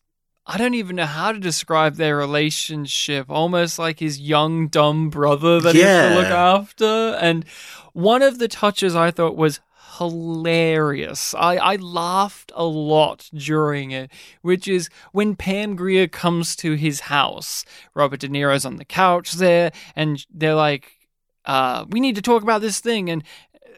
[0.51, 3.29] I don't even know how to describe their relationship.
[3.29, 7.15] Almost like his young, dumb brother that he has to look after.
[7.21, 7.47] And
[7.93, 9.59] one of the touches I thought was
[9.99, 11.35] hilarious.
[11.35, 14.09] I, I laughed a lot during it,
[14.41, 17.63] which is when Pam Grier comes to his house.
[17.93, 20.93] Robert De Niro's on the couch there, and they're like,
[21.45, 23.23] uh, we need to talk about this thing and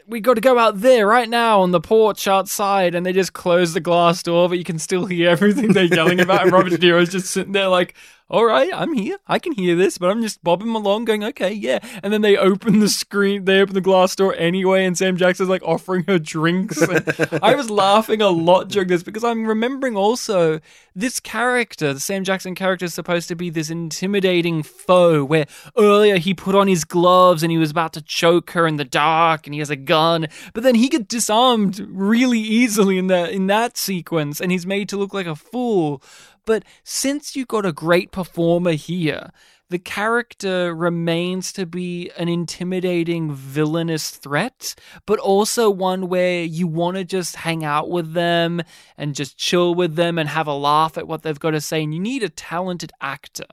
[0.06, 3.32] we got to go out there right now on the porch outside and they just
[3.32, 6.70] close the glass door but you can still hear everything they're yelling about and Robert
[6.70, 7.94] De Niro's just sitting there like
[8.32, 9.18] all right, I'm here.
[9.28, 11.80] I can hear this, but I'm just bobbing along, going, okay, yeah.
[12.02, 15.50] And then they open the screen, they open the glass door anyway, and Sam Jackson's
[15.50, 16.80] like offering her drinks.
[17.42, 20.60] I was laughing a lot during this because I'm remembering also
[20.94, 25.26] this character, the Sam Jackson character, is supposed to be this intimidating foe.
[25.26, 25.44] Where
[25.76, 28.84] earlier he put on his gloves and he was about to choke her in the
[28.86, 33.30] dark, and he has a gun, but then he gets disarmed really easily in that
[33.30, 36.02] in that sequence, and he's made to look like a fool.
[36.44, 39.30] But since you got a great performer here,
[39.72, 44.74] the character remains to be an intimidating villainous threat,
[45.06, 48.60] but also one where you want to just hang out with them
[48.98, 51.82] and just chill with them and have a laugh at what they've got to say.
[51.82, 53.46] And you need a talented actor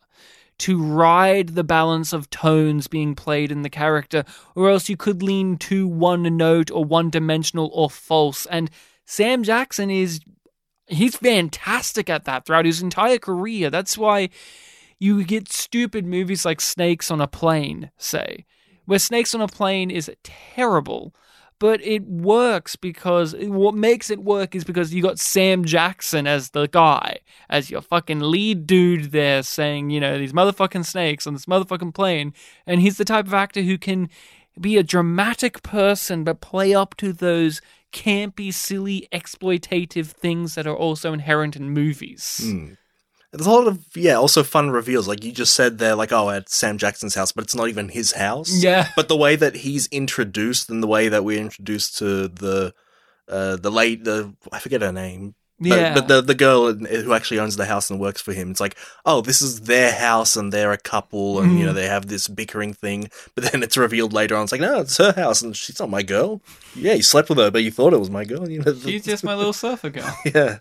[0.58, 4.26] to ride the balance of tones being played in the character,
[4.56, 8.46] or else you could lean too one note or one dimensional or false.
[8.48, 8.70] And
[9.06, 10.20] Sam Jackson is
[10.90, 13.70] he's fantastic at that throughout his entire career.
[13.70, 14.30] That's why
[15.00, 18.46] you get stupid movies like Snakes on a Plane, say,
[18.86, 21.14] where Snakes on a Plane is terrible,
[21.60, 26.52] but it works because what makes it work is because you got Sam Jackson as
[26.52, 31.34] the guy, as your fucking lead dude there saying, you know, these motherfucking snakes on
[31.34, 32.34] this motherfucking plane.
[32.66, 34.10] And he's the type of actor who can
[34.60, 40.76] be a dramatic person but play up to those campy, silly, exploitative things that are
[40.76, 42.42] also inherent in movies.
[42.44, 42.78] Mm.
[43.32, 45.08] There's a lot of yeah, also fun reveals.
[45.08, 47.90] Like you just said they're like oh, at Sam Jackson's house, but it's not even
[47.90, 48.52] his house.
[48.52, 48.88] Yeah.
[48.96, 52.74] But the way that he's introduced and the way that we're introduced to the
[53.28, 55.36] uh the late the I forget her name.
[55.62, 55.94] But, Yeah.
[55.94, 58.78] but the the girl who actually owns the house and works for him, it's like,
[59.06, 61.60] oh, this is their house and they're a couple and Mm.
[61.60, 63.10] you know they have this bickering thing.
[63.36, 65.90] But then it's revealed later on, it's like, no, it's her house and she's not
[65.90, 66.42] my girl.
[66.76, 68.50] Yeah, you slept with her, but you thought it was my girl.
[68.50, 70.16] You know, She's just my little surfer girl.
[70.26, 70.60] yeah.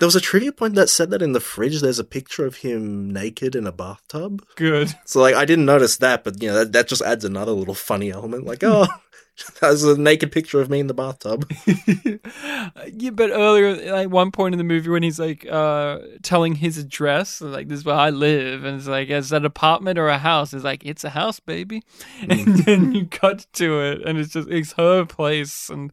[0.00, 2.56] There was a trivia point that said that in the fridge there's a picture of
[2.56, 4.44] him naked in a bathtub.
[4.56, 4.92] Good.
[5.04, 7.74] So like I didn't notice that, but you know that, that just adds another little
[7.76, 8.44] funny element.
[8.44, 8.88] Like oh,
[9.60, 11.50] there's a naked picture of me in the bathtub.
[11.66, 16.78] yeah, but earlier, like one point in the movie when he's like uh telling his
[16.78, 20.08] address, like this is where I live, and it's like, is that an apartment or
[20.08, 20.54] a house?
[20.54, 21.82] It's like it's a house, baby.
[22.28, 25.92] And then you cut to it, and it's just it's her place, and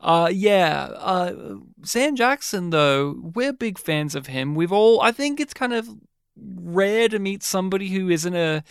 [0.00, 4.54] uh yeah, uh Sam Jackson though, we're big fans of him.
[4.54, 5.88] We've all, I think it's kind of
[6.36, 8.64] rare to meet somebody who isn't a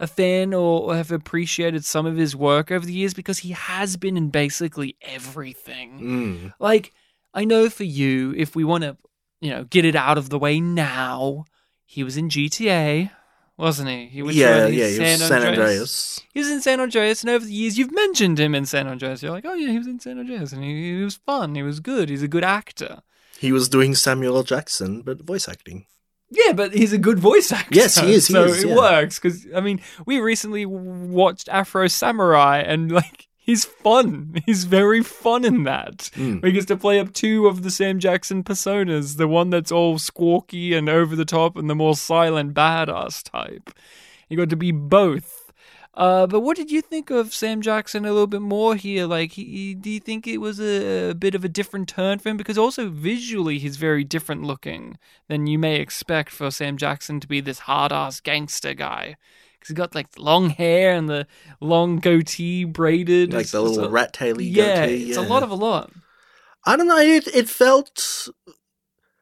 [0.00, 3.96] a fan or, have appreciated some of his work over the years because he has
[3.96, 6.00] been in basically everything.
[6.00, 6.54] Mm.
[6.58, 6.92] Like,
[7.34, 8.96] I know for you, if we want to,
[9.42, 11.44] you know, get it out of the way now,
[11.84, 13.10] he was in GTA,
[13.58, 14.06] wasn't he?
[14.06, 16.20] He was yeah, in yeah, he was San Andreas.
[16.32, 19.22] He was in San Andreas, and over the years, you've mentioned him in San Andreas.
[19.22, 21.54] You're like, oh yeah, he was in San Andreas, and he, he was fun.
[21.54, 22.08] He was good.
[22.08, 23.02] He's a good actor.
[23.38, 24.42] He was doing Samuel L.
[24.44, 25.86] Jackson, but voice acting.
[26.30, 27.74] Yeah, but he's a good voice actor.
[27.74, 28.76] Yes, he is, he so is, it yeah.
[28.76, 34.36] works because I mean, we recently watched Afro Samurai, and like he's fun.
[34.46, 36.10] He's very fun in that.
[36.14, 36.44] Mm.
[36.44, 39.98] He gets to play up two of the Sam Jackson personas: the one that's all
[39.98, 43.70] squawky and over the top, and the more silent badass type.
[44.28, 45.39] He got to be both.
[45.94, 49.06] Uh, but what did you think of Sam Jackson a little bit more here?
[49.06, 52.18] Like, he, he- do you think it was a, a bit of a different turn
[52.20, 52.36] for him?
[52.36, 54.98] Because also visually, he's very different looking
[55.28, 59.16] than you may expect for Sam Jackson to be this hard ass gangster guy.
[59.54, 61.26] Because he's got like long hair and the
[61.60, 64.50] long goatee braided, Like the little rat taily goatee.
[64.52, 65.08] Yeah, goatee.
[65.08, 65.90] it's a lot of a lot.
[66.64, 66.98] I don't know.
[66.98, 68.28] It it felt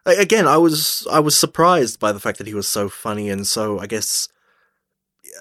[0.06, 0.46] again.
[0.46, 3.78] I was I was surprised by the fact that he was so funny and so
[3.80, 4.28] I guess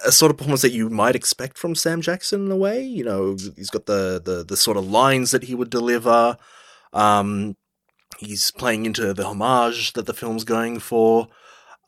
[0.06, 2.82] a sort of performance that you might expect from Sam Jackson in a way.
[2.82, 6.38] You know, he's got the the the sort of lines that he would deliver.
[6.94, 7.56] Um,
[8.18, 11.28] he's playing into the homage that the film's going for.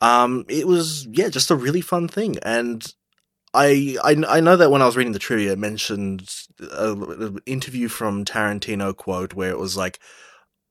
[0.00, 2.94] Um, it was yeah, just a really fun thing, and
[3.52, 6.30] I I, I know that when I was reading the trivia, it mentioned
[6.72, 9.98] an interview from Tarantino quote where it was like,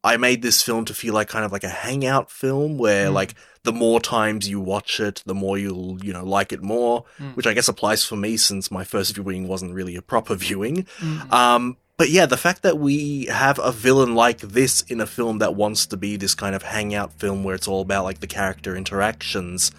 [0.04, 3.14] "I made this film to feel like kind of like a hangout film where Mm.
[3.14, 7.04] like the more times you watch it, the more you'll you know like it more,"
[7.20, 7.36] Mm.
[7.36, 10.86] which I guess applies for me since my first viewing wasn't really a proper viewing.
[11.00, 11.32] Mm.
[11.34, 15.40] Um, but yeah, the fact that we have a villain like this in a film
[15.40, 18.28] that wants to be this kind of hangout film where it's all about like the
[18.28, 19.72] character interactions,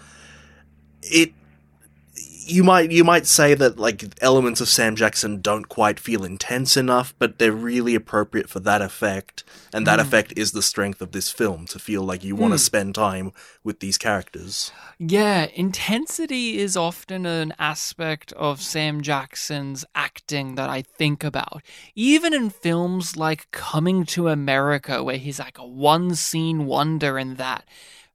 [1.01, 1.33] it
[2.43, 6.75] you might you might say that like elements of Sam Jackson don't quite feel intense
[6.75, 10.03] enough, but they're really appropriate for that effect, and that Mm.
[10.03, 12.65] effect is the strength of this film to feel like you want to Mm.
[12.65, 13.31] spend time
[13.63, 14.71] with these characters.
[14.97, 21.61] Yeah, intensity is often an aspect of Sam Jackson's acting that I think about.
[21.95, 27.35] Even in films like Coming to America, where he's like a one scene wonder in
[27.35, 27.65] that.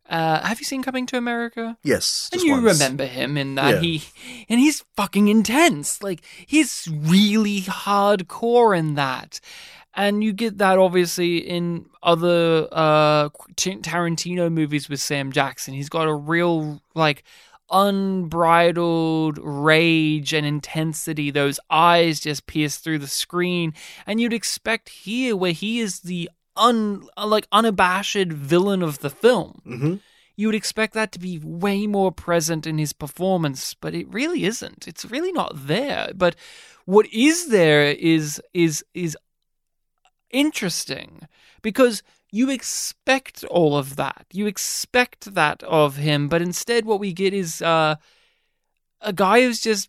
[0.09, 1.77] Uh, have you seen Coming to America?
[1.83, 2.65] Yes, And you once.
[2.81, 3.81] remember him in that Yeah.
[3.81, 4.05] he
[4.49, 6.03] and he's fucking intense.
[6.03, 9.41] Like he's really hardcore in that.
[9.95, 15.75] And you get that obviously in other uh Tarantino movies with Sam Jackson.
[15.75, 17.25] He's got a real like
[17.69, 21.31] unbridled rage and intensity.
[21.31, 23.75] Those eyes just pierce through the screen,
[24.07, 29.61] and you'd expect here where he is the un like unabashed villain of the film
[29.65, 29.95] hmm
[30.37, 34.45] you would expect that to be way more present in his performance, but it really
[34.45, 34.87] isn't.
[34.87, 36.11] It's really not there.
[36.15, 36.37] But
[36.85, 39.17] what is there is is is
[40.31, 41.27] interesting
[41.63, 44.27] because you expect all of that.
[44.33, 47.97] You expect that of him, but instead what we get is uh,
[49.01, 49.89] a guy who's just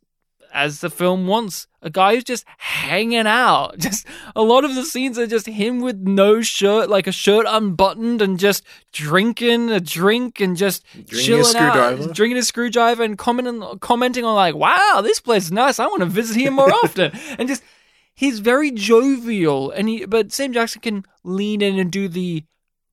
[0.53, 3.77] as the film wants, a guy who's just hanging out.
[3.79, 7.45] Just a lot of the scenes are just him with no shirt, like a shirt
[7.47, 12.13] unbuttoned, and just drinking a drink and just Drinking a chilling out, screwdriver.
[12.13, 15.79] drinking a screwdriver, and commenting commenting on like, "Wow, this place is nice.
[15.79, 17.63] I want to visit here more often." And just
[18.15, 22.43] he's very jovial, and he but Sam Jackson can lean in and do the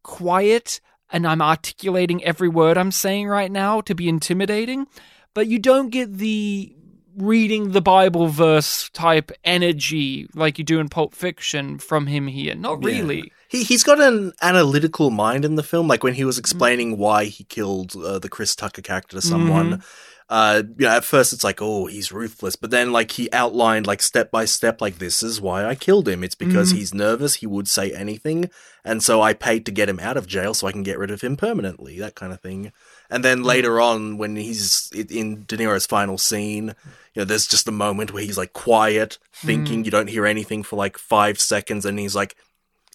[0.03, 0.81] quiet,
[1.11, 4.87] and I'm articulating every word I'm saying right now to be intimidating,
[5.35, 6.75] but you don't get the
[7.17, 12.55] reading the Bible verse type energy like you do in Pulp Fiction from him here.
[12.55, 12.87] Not Yeah.
[12.87, 13.33] really.
[13.49, 15.87] He he's got an analytical mind in the film.
[15.89, 19.83] Like when he was explaining why he killed uh, the Chris Tucker character to someone.
[20.31, 23.87] Uh, you know, at first it's like, oh, he's ruthless, but then like he outlined
[23.87, 26.25] like step by step, like this is why I killed him.
[26.25, 26.77] It's because Mhm.
[26.77, 27.35] he's nervous.
[27.37, 28.49] He would say anything,
[28.87, 31.11] and so I paid to get him out of jail so I can get rid
[31.11, 31.99] of him permanently.
[32.01, 32.73] That kind of thing.
[33.15, 36.75] And then later on, when he's in De Niro's final scene,
[37.15, 39.79] you know, there's just a moment where he's like quiet, thinking.
[39.79, 39.85] Hmm.
[39.85, 42.35] You don't hear anything for like five seconds, and he's like,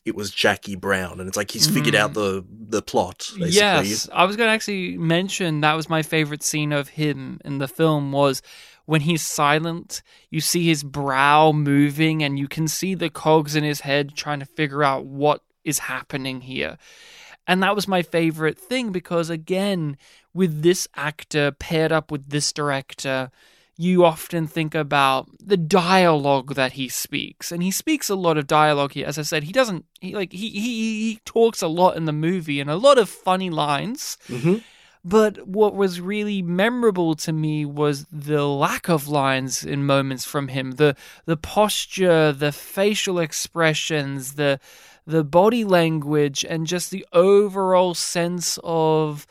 [0.04, 2.16] "It was Jackie Brown," and it's like he's figured out hmm.
[2.16, 3.30] the the plot.
[3.30, 3.52] Basically.
[3.52, 7.60] Yes, I was going to actually mention that was my favorite scene of him in
[7.60, 8.42] the film was
[8.86, 10.02] when he's silent.
[10.30, 14.42] You see his brow moving, and you can see the cogs in his head trying
[14.42, 16.78] to figure out what is happening here.
[17.50, 19.98] And that was my favorite thing because, again,
[20.36, 23.32] with this actor paired up with this director,
[23.76, 27.52] you often think about the dialogue that he speaks.
[27.52, 29.08] And he speaks a lot of dialogue here.
[29.08, 32.14] As i said he doesn't he like he he, he talks a lot in the
[32.14, 34.20] movie and a lot of funny lines.
[34.28, 34.58] Hmm
[35.04, 40.50] but what was really memorable to me was the lack of lines in moments from
[40.50, 40.72] him.
[40.72, 40.96] The
[41.26, 44.60] the posture the facial expressions the
[45.10, 49.26] the body language and just the overall sense of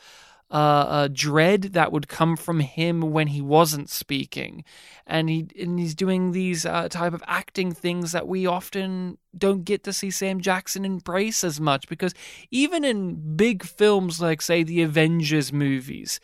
[0.51, 4.65] uh, uh, dread that would come from him when he wasn't speaking,
[5.07, 9.65] and he and he's doing these uh, type of acting things that we often don't
[9.65, 12.15] get to see Sam Jackson embrace as much because
[12.51, 16.19] even in big films like say the Avengers movies,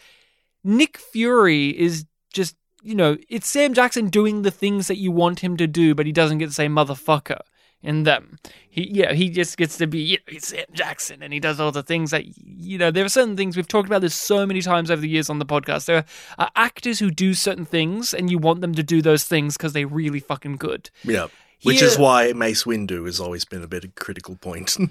[0.64, 5.40] Nick Fury is just you know it's Sam Jackson doing the things that you want
[5.40, 7.40] him to do, but he doesn't get to say motherfucker
[7.85, 8.39] in them.
[8.68, 11.61] He yeah, he just gets to be you know, he's Sam Jackson and he does
[11.61, 14.45] all the things that you know, there are certain things we've talked about this so
[14.45, 15.85] many times over the years on the podcast.
[15.87, 16.05] There
[16.39, 19.72] are actors who do certain things and you want them to do those things because
[19.74, 20.91] they're really fucking good.
[21.05, 21.28] Yeah.
[21.62, 24.76] Which is why Mace Windu has always been a bit of a critical point.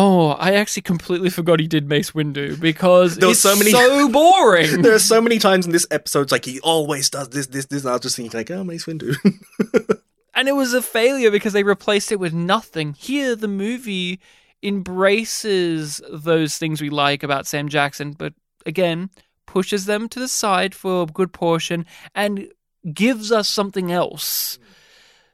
[0.00, 4.08] Oh, I actually completely forgot he did Mace Windu because There it's so many- so
[4.12, 4.82] boring.
[4.82, 7.66] there are so many times in this episode, it's like he always does this, this,
[7.66, 7.82] this.
[7.82, 9.16] And I was just thinking, like, oh, Mace Windu.
[10.38, 12.92] and it was a failure because they replaced it with nothing.
[12.92, 14.20] Here, the movie
[14.62, 18.34] embraces those things we like about Sam Jackson, but
[18.64, 19.10] again,
[19.46, 21.84] pushes them to the side for a good portion
[22.14, 22.52] and
[22.94, 24.60] gives us something else.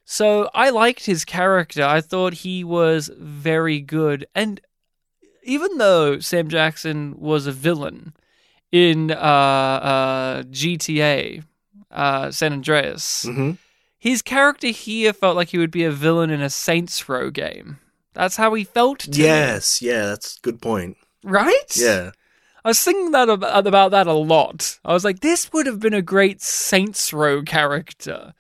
[0.07, 1.85] So I liked his character.
[1.85, 4.27] I thought he was very good.
[4.35, 4.59] And
[5.43, 8.15] even though Sam Jackson was a villain
[8.73, 11.45] in uh, uh, GTA,
[11.91, 13.53] uh, San Andreas, hmm
[14.05, 17.79] his character here felt like he would be a villain in a Saints Row game.
[18.13, 19.17] That's how he felt to me.
[19.17, 20.99] Yes, yeah, that's a good point.
[21.23, 21.75] Right?
[21.75, 22.11] Yeah.
[22.63, 24.79] I was thinking that about, about that a lot.
[24.85, 28.35] I was like, this would have been a great Saints Row character.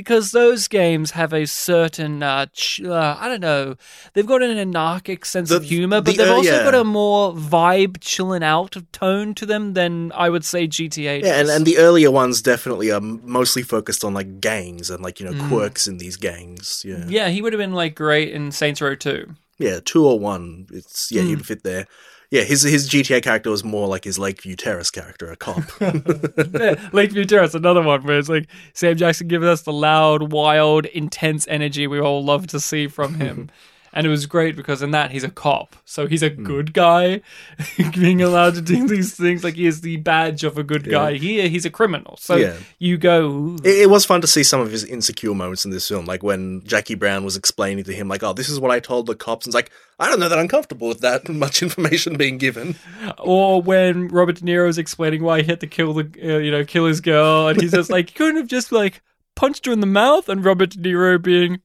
[0.00, 3.74] Because those games have a certain, uh, ch- uh, I don't know,
[4.14, 6.64] they've got an anarchic sense The- of humor, but the, they've uh, also yeah.
[6.64, 11.38] got a more vibe, chilling out tone to them than I would say GTA Yeah,
[11.38, 15.26] and, and the earlier ones definitely are mostly focused on like gangs and like, you
[15.26, 15.48] know, Mm.
[15.50, 16.82] quirks in these gangs.
[16.86, 17.04] Yeah.
[17.06, 19.26] yeah, he would have been like great in Saints Row 2.
[19.58, 20.66] Yeah, two or one.
[20.72, 21.28] It's yeah, Hmm.
[21.28, 21.86] he'd fit there.
[22.30, 25.64] Yeah, his his GTA character was more like his Lakeview Terrace character, a cop.
[25.80, 30.86] Yeah, Lakeview Terrace, another one where it's like Sam Jackson giving us the loud, wild,
[30.86, 33.50] intense energy we all love to see from him.
[33.92, 37.22] And it was great because in that he's a cop, so he's a good guy,
[37.94, 39.42] being allowed to do these things.
[39.42, 41.14] Like he is the badge of a good guy.
[41.14, 42.16] Here, he's a criminal.
[42.16, 42.54] So Yeah.
[42.78, 45.88] you go, It, it was fun to see some of his insecure moments in this
[45.88, 48.78] film, like when Jackie Brown was explaining to him, like, "Oh, this is what I
[48.78, 51.60] told the cops," and it's like, "I don't know that I'm comfortable with that much
[51.62, 52.76] information being given."
[53.18, 56.50] or when Robert De Niro is explaining why he had to kill the, uh, you
[56.52, 59.02] know, kill his girl, and he's just like, you couldn't have just like
[59.34, 61.60] punched her in the mouth, and Robert De Niro being.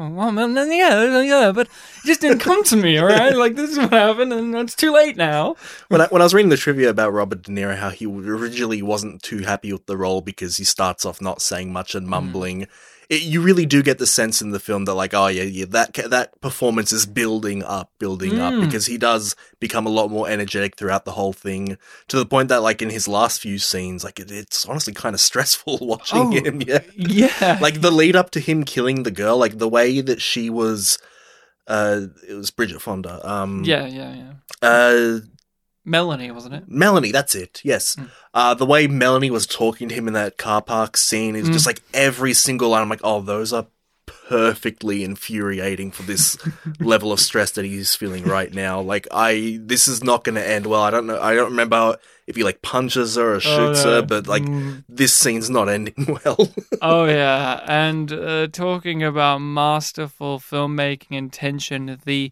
[0.00, 3.34] Oh, well, then, yeah, yeah, but it just didn't come to me, all right?
[3.34, 5.56] Like, this is what happened, and it's too late now.
[5.88, 8.80] When I, when I was reading the trivia about Robert De Niro, how he originally
[8.80, 12.10] wasn't too happy with the role because he starts off not saying much and mm.
[12.10, 12.68] mumbling.
[13.08, 15.64] It, you really do get the sense in the film that, like, oh yeah, yeah,
[15.70, 20.28] that that performance is building up, building up, because he does become a lot more
[20.28, 21.78] energetic throughout the whole thing,
[22.08, 25.14] to the point that, like, in his last few scenes, like, it, it's honestly kind
[25.14, 26.30] of stressful watching Oh.
[26.32, 26.60] him.
[26.60, 27.58] Yeah, Yeah.
[27.62, 30.98] like the lead up to him killing the girl, like the way that she was.
[31.66, 33.20] Uh, it was Bridget Fonda.
[33.30, 34.32] Um, yeah, yeah, yeah.
[34.62, 35.18] Uh,
[35.88, 36.64] Melanie, wasn't it?
[36.68, 37.60] Melanie, that's it.
[37.64, 37.96] Yes.
[38.34, 41.66] Uh, the way Melanie was talking to him in that car park scene is just
[41.66, 42.82] like every single line.
[42.82, 43.66] I'm like, oh, those are
[44.06, 46.36] perfectly infuriating for this
[46.80, 48.80] level of stress that he's feeling right now.
[48.80, 50.82] Like, I, this is not going to end well.
[50.82, 51.20] I don't know.
[51.20, 53.90] I don't remember if he like punches her or shoots no.
[53.90, 54.44] her, but like
[54.88, 56.52] this scene's not ending well.
[56.82, 62.30] oh yeah, and uh, talking about masterful filmmaking and tension, the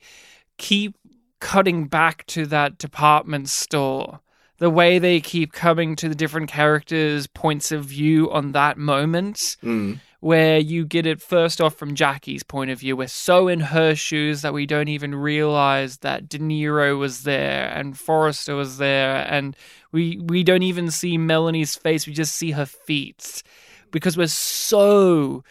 [0.59, 0.97] keep
[1.41, 4.21] cutting back to that department store.
[4.59, 9.57] The way they keep coming to the different characters' points of view on that moment,
[9.63, 10.01] Mm.
[10.21, 12.97] where you get it first off from Jackie's point of view.
[12.97, 17.69] We're so in her shoes that we don't even realize that De Niro was there
[17.69, 19.55] and Forster was there, and
[19.93, 22.07] we we don't even see Melanie's face.
[22.07, 23.43] We just see her feet
[23.91, 25.45] because we're so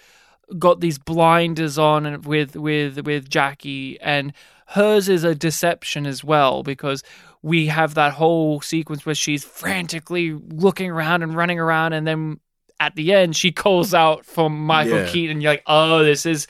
[0.58, 4.34] got these blinders on with with with Jackie and
[4.68, 7.04] hers is a deception as well because
[7.42, 12.40] we have that whole sequence where she's frantically looking around and running around and then
[12.80, 15.08] at the end she calls out for Michael Yeah.
[15.08, 16.48] Keaton you're like oh this is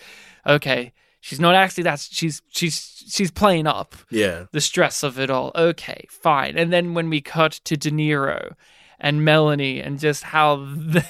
[0.48, 4.46] okay she's not actually that she's she's she's playing up Yeah.
[4.52, 5.52] the stress of it all.
[5.56, 6.58] Okay, fine.
[6.58, 8.54] And then when we cut to De Niro
[9.00, 11.06] and Melanie and just how the,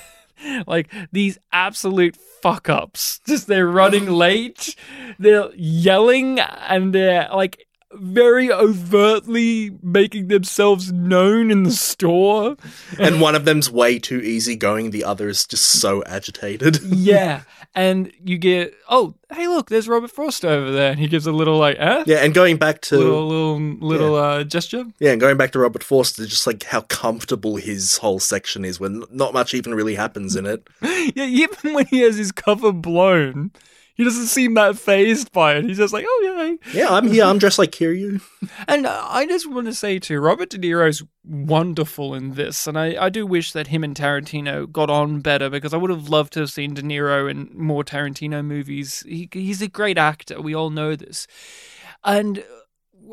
[0.68, 4.76] like these absolute fuck ups, just they're running late,
[5.18, 7.66] they're yelling and they're like
[8.00, 12.56] very overtly making themselves known in the store.
[13.00, 16.80] And one of them's way too easy going, the other is just so agitated.
[16.96, 17.42] Yeah.
[17.78, 20.92] And you get, oh, hey, look, there's Robert Frost over there.
[20.92, 22.06] And he gives a little, like, eh?
[22.08, 24.86] Yeah, and going back to Little, little, little uh, gesture.
[25.00, 28.80] Yeah, and going back to Robert Forster, just like how comfortable his whole section is
[28.80, 30.66] when not much even really happens in it.
[31.16, 33.52] Yeah, even when he has his cover blown,
[33.96, 35.66] he doesn't seem that phased by it.
[35.66, 36.56] He's just like, oh yeah.
[36.74, 37.24] Yeah, I'm here.
[37.24, 38.22] I'm dressed like Kiryu.
[38.68, 42.78] And uh, I just want to say too, Robert De Niro's wonderful in this, and
[42.78, 46.10] I, I do wish that him and Tarantino got on better because I would have
[46.10, 49.04] loved to have seen De Niro in more Tarantino movies.
[49.08, 50.42] He, he's a great actor.
[50.42, 51.28] We all know this,
[52.04, 52.44] and.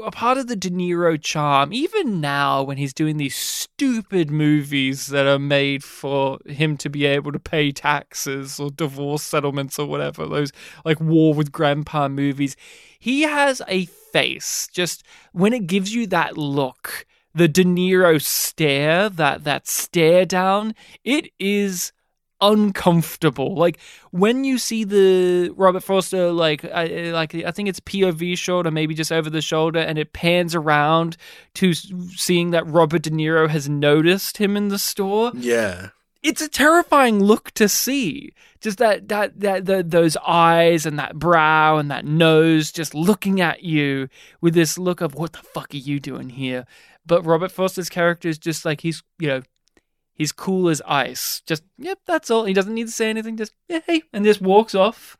[0.00, 5.08] A part of the De Niro charm, even now when he's doing these stupid movies
[5.08, 9.86] that are made for him to be able to pay taxes or divorce settlements or
[9.86, 10.52] whatever, those
[10.84, 12.56] like War with Grandpa movies,
[12.98, 14.68] he has a face.
[14.72, 20.74] Just when it gives you that look, the De Niro stare, that that stare down,
[21.04, 21.92] it is
[22.42, 23.54] uncomfortable.
[23.54, 23.78] Like
[24.10, 28.70] when you see the Robert Foster, like I, like I think it's POV shot or
[28.70, 31.16] maybe just over the shoulder, and it pans around
[31.54, 35.90] to seeing that Robert De Niro has noticed him in the store Yeah.
[36.22, 38.32] it's a terrifying look to see.
[38.60, 43.40] Just that that that the, those eyes and that brow and that nose just looking
[43.40, 44.08] at you
[44.40, 46.64] with this look of what the fuck are you doing here?
[47.04, 49.42] But Robert Foster's character is just like he's you know
[50.14, 51.42] he's cool as ice.
[51.46, 52.44] Just yep, that's all.
[52.44, 53.36] He doesn't need to say anything.
[53.36, 55.16] Just yeah, hey, and just walks off.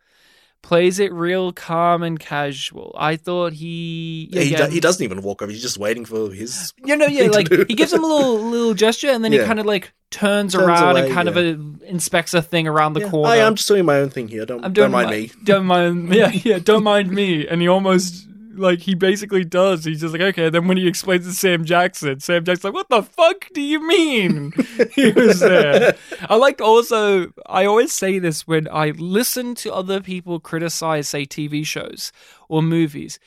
[0.63, 2.95] Plays it real calm and casual.
[2.97, 5.51] I thought he yeah, he, do- he doesn't even walk over.
[5.51, 6.73] He's just waiting for his.
[6.85, 9.59] You know, yeah, like he gives him a little little gesture, and then he kind
[9.59, 11.53] of like turns, Turns around away, and kind of yeah.
[11.87, 13.33] uh, inspects a thing around the Yeah, corner.
[13.33, 14.47] I, I'm just doing my own thing here.
[14.47, 15.31] Don't, I'm don't doing mind my- me.
[15.43, 17.45] Don't mind, yeah, yeah, don't mind me.
[17.49, 19.85] And he almost like he basically does.
[19.85, 20.51] He's just like, okay.
[20.51, 23.87] Then when he explains to Sam Jackson, Sam Jackson's like, what the fuck do you
[23.87, 24.53] mean
[24.93, 25.95] he was there?
[26.29, 27.33] I like also.
[27.47, 32.13] I always say this when I listen to other people criticize, say, TV shows
[32.49, 33.19] or movies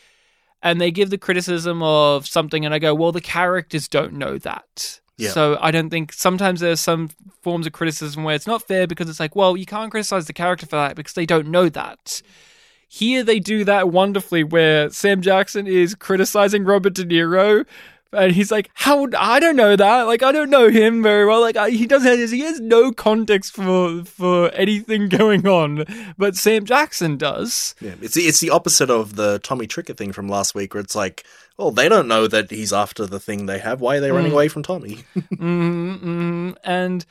[0.66, 4.40] and they give the criticism of something and I go, well, the characters don't know
[4.40, 5.00] that.
[5.16, 5.30] Yeah.
[5.30, 7.10] So I don't think sometimes there's some
[7.44, 10.34] forms of criticism where it's not fair because it's like, well, you can't criticize the
[10.34, 12.22] character for that because they don't know that.
[12.88, 17.66] Here they do that wonderfully where Sam Jackson is criticizing Robert De Niro
[18.16, 19.08] and he's like, "How?
[19.18, 20.04] I don't know that.
[20.04, 21.42] Like, I don't know him very well.
[21.42, 22.30] Like, I, he doesn't.
[22.30, 25.86] He has no context for for anything going on,
[26.18, 27.76] but Sam Jackson does.
[27.82, 30.82] Yeah, it's the, it's the opposite of the Tommy Tricker thing from last week, where
[30.82, 31.26] it's like,
[31.58, 33.82] well, they don't know that he's after the thing they have.
[33.82, 35.04] Why are they running away from Tommy?
[35.16, 36.52] mm-hmm.
[36.64, 37.06] And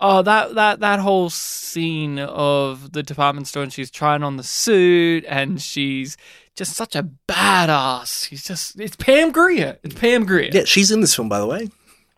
[0.00, 4.42] oh, that that that whole scene of the department store, and she's trying on the
[4.42, 6.16] suit, and she's
[6.56, 8.28] just such a badass.
[8.28, 9.78] She's just it's Pam Grier.
[9.82, 10.50] It's Pam Grier.
[10.52, 11.68] yeah, she's in this film, by the way.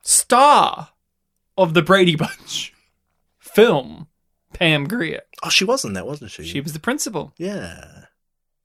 [0.03, 0.89] Star
[1.57, 2.73] of the Brady Bunch
[3.39, 4.09] film.
[4.53, 5.23] Pam Grier.
[5.43, 6.45] Oh, she was in that, wasn't she?
[6.45, 7.33] She was the principal.
[7.39, 8.02] yeah.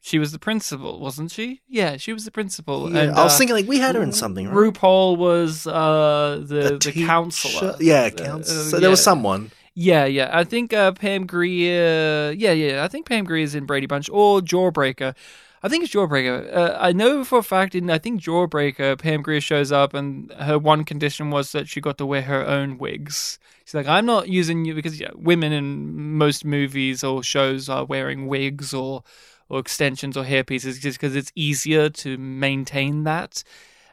[0.01, 1.61] She was the principal, wasn't she?
[1.67, 2.91] Yeah, she was the principal.
[2.91, 4.55] Yeah, and, I was uh, thinking like we had her in something, right?
[4.73, 7.75] RuPaul was uh, the the, teacher- counselor.
[7.79, 8.59] Yeah, Uh, counselor.
[8.61, 9.51] uh, so there was someone.
[9.73, 10.29] Yeah, yeah.
[10.31, 12.31] I think uh, Pam Grier.
[12.31, 12.83] Yeah, yeah.
[12.83, 15.13] I think Pam Grier is in Brady Bunch or Jawbreaker.
[15.61, 16.55] I think it's Jawbreaker.
[16.55, 20.31] Uh, I know for a fact in I think Jawbreaker, Pam Grier shows up and
[20.33, 23.39] her one condition was that she got to wear her own wigs.
[23.65, 27.85] She's like, I'm not using you because yeah, women in most movies or shows are
[27.85, 29.03] wearing wigs or
[29.49, 33.43] or extensions or hair pieces just because it's easier to maintain that.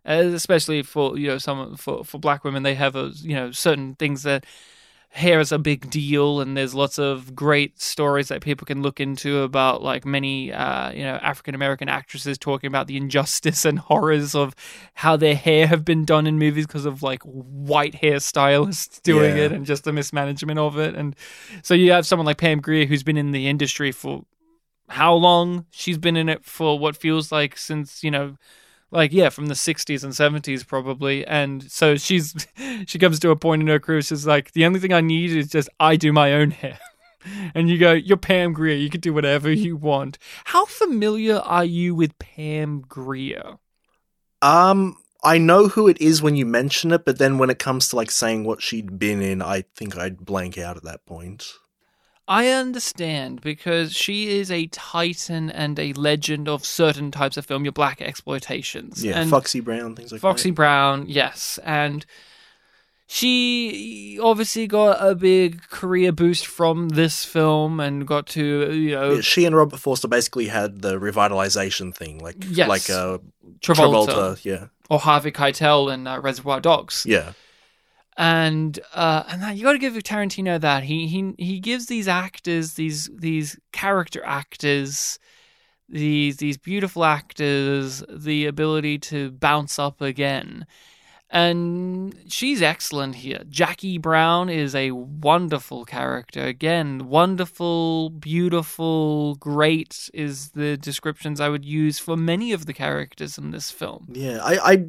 [0.06, 3.50] Uh, especially for you know some for for black women, they have a you know
[3.50, 4.44] certain things that
[5.08, 8.98] hair is a big deal and there's lots of great stories that people can look
[8.98, 13.78] into about like many uh, you know african american actresses talking about the injustice and
[13.78, 14.56] horrors of
[14.94, 19.44] how their hair have been done in movies because of like white hairstylists doing Yeah.
[19.44, 21.14] it and just the mismanagement of it and
[21.62, 24.24] so you have someone like pam grier who's been in the industry for
[24.88, 28.36] how long she's been in it for what feels like since you know
[28.90, 31.26] like yeah from the 60s and 70s probably.
[31.26, 32.46] And so she's
[32.86, 35.30] she comes to a point in her career she's like the only thing i need
[35.30, 36.78] is just i do my own hair.
[37.54, 38.76] And you go you're pam grier.
[38.76, 40.18] You can do whatever you want.
[40.44, 43.54] How familiar are you with pam grier?
[44.42, 47.88] Um, I know who it is when you mention it, but then when it comes
[47.88, 51.50] to like saying what she'd been in, I think I'd blank out at that point.
[52.26, 57.64] I understand because she is a titan and a legend of certain types of film,
[57.64, 59.02] your blaxploitations.
[59.02, 60.56] Yeah, and Foxy Brown, things like Foxy that.
[60.56, 62.06] Brown, yes, and
[63.06, 69.12] she obviously got a big career boost from this film and got to you know
[69.16, 72.68] Yeah, she and Robert Forster basically had the revitalization thing, like Yes.
[72.68, 73.18] like uh,
[73.60, 74.44] Travolta, Travolta.
[74.44, 77.32] Yeah, or Harvey Keitel in uh, Reservoir Dogs, yeah,
[78.16, 80.84] and uh, and that, you got to give Tarantino that.
[80.84, 85.18] He he he gives these actors these these character actors
[85.88, 90.66] these these beautiful actors the ability to bounce up again.
[91.30, 93.42] And she's excellent here.
[93.48, 96.44] Jackie brown is a wonderful character.
[96.44, 103.38] Again wonderful beautiful great is the descriptions i would use for many of the characters
[103.38, 104.06] in this film.
[104.12, 104.38] Yeah.
[104.40, 104.86] I I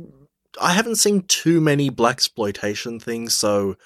[0.62, 3.78] I haven't seen too many blaxploitation things, so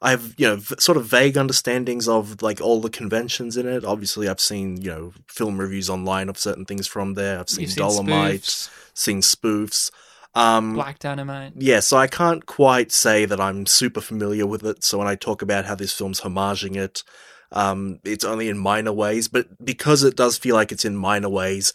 [0.00, 3.66] I have you know v- sort of vague understandings of like all the conventions in
[3.66, 3.84] it.
[3.84, 7.40] Obviously, I've seen you know film reviews online of certain things from there.
[7.40, 9.90] I've seen You've seen Dolomite, spoofs, seen spoofs.
[10.36, 14.82] Um, black dynamite Yeah, so I can't quite say that I'm super familiar with it.
[14.82, 17.04] So when I talk about how this film's homaging it,
[17.52, 19.28] um, it's only in minor ways.
[19.28, 21.72] But because it does feel like it's in minor ways,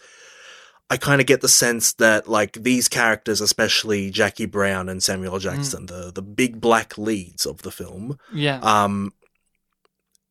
[0.90, 5.34] I kind of get the sense that like these characters, especially Jackie Brown and Samuel
[5.34, 5.38] L.
[5.38, 9.12] Jackson, the the big black leads of the film, yeah um,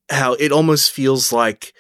[0.10, 1.74] how it almost feels like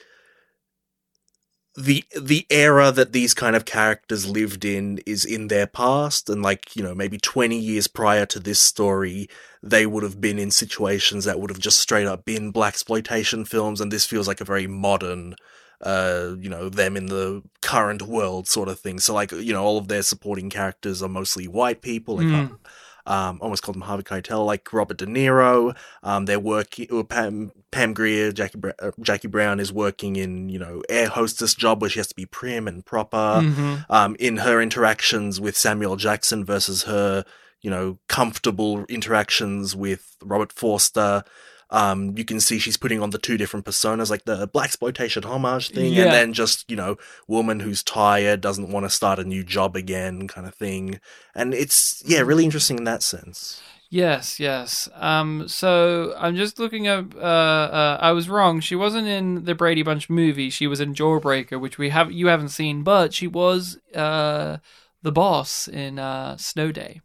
[1.75, 6.41] the the era that these kind of characters lived in is in their past and
[6.41, 9.29] like you know maybe 20 years prior to this story
[9.63, 13.79] they would have been in situations that would have just straight up been blaxploitation films
[13.79, 15.35] and this feels like a very modern
[15.81, 19.63] uh you know them in the current world sort of thing so like you know
[19.63, 22.57] all of their supporting characters are mostly white people like Mm.
[23.05, 25.75] um, almost called them Harvey Keitel, like Robert De Niro.
[26.03, 26.87] Um, they're working.
[26.91, 31.07] or Pam Pam Grier, Jackie Bra- uh, Jackie Brown is working in you know air
[31.07, 33.39] hostess job where she has to be prim and proper.
[33.41, 33.85] Mhm.
[33.89, 37.23] Um, in her interactions with Samuel Jackson versus her
[37.61, 41.23] you know comfortable interactions with Robert Forster.
[41.71, 45.69] Um, you can see she's putting on the two different personas, like the blaxploitation homage
[45.69, 46.05] thing, Yeah.
[46.05, 46.97] and then just you know,
[47.27, 50.99] woman who's tired, doesn't want to start a new job again, kind of thing.
[51.35, 53.61] And it's yeah, really interesting in that sense.
[53.91, 54.87] Yes, yes.
[54.95, 57.15] Um, so I'm just looking up.
[57.15, 58.59] Uh, uh, I was wrong.
[58.59, 60.51] She wasn't in the Brady Bunch movie.
[60.51, 64.57] She was in Jawbreaker, which we have you haven't seen, but she was uh,
[65.01, 67.01] the boss in uh, Snow Day.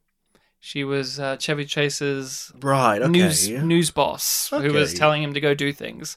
[0.65, 3.03] She was uh, Chevy Chase's Right.
[3.03, 3.11] Okay.
[3.11, 6.17] news news boss who was telling him to go do things.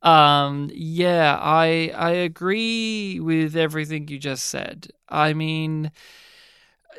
[0.00, 4.92] Um, yeah, I I agree with everything you just said.
[5.08, 5.90] I mean,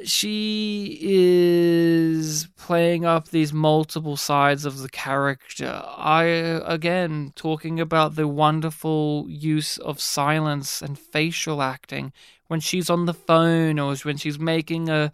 [0.03, 5.81] she is playing up these multiple sides of the character.
[5.85, 12.11] I again talking about the wonderful use of silence and facial acting
[12.47, 15.13] when she's on the phone or when she's making a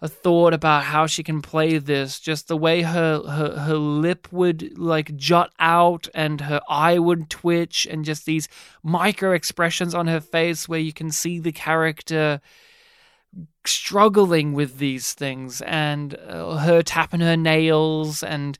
[0.00, 4.28] a thought about how she can play this just the way her, her her lip
[4.30, 8.48] would like jut out and her eye would twitch and just these
[8.82, 12.40] micro expressions on her face where you can see the character
[13.64, 18.58] struggling with these things and uh, her tapping her nails and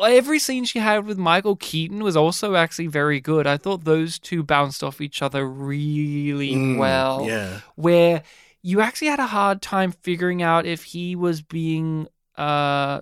[0.00, 3.46] every scene she had with Michael Keaton was also actually very good.
[3.46, 7.26] I thought those two bounced off each other really Mm, well.
[7.26, 7.60] Yeah.
[7.74, 8.22] Where
[8.62, 13.00] you actually had a hard time figuring out if he was being uh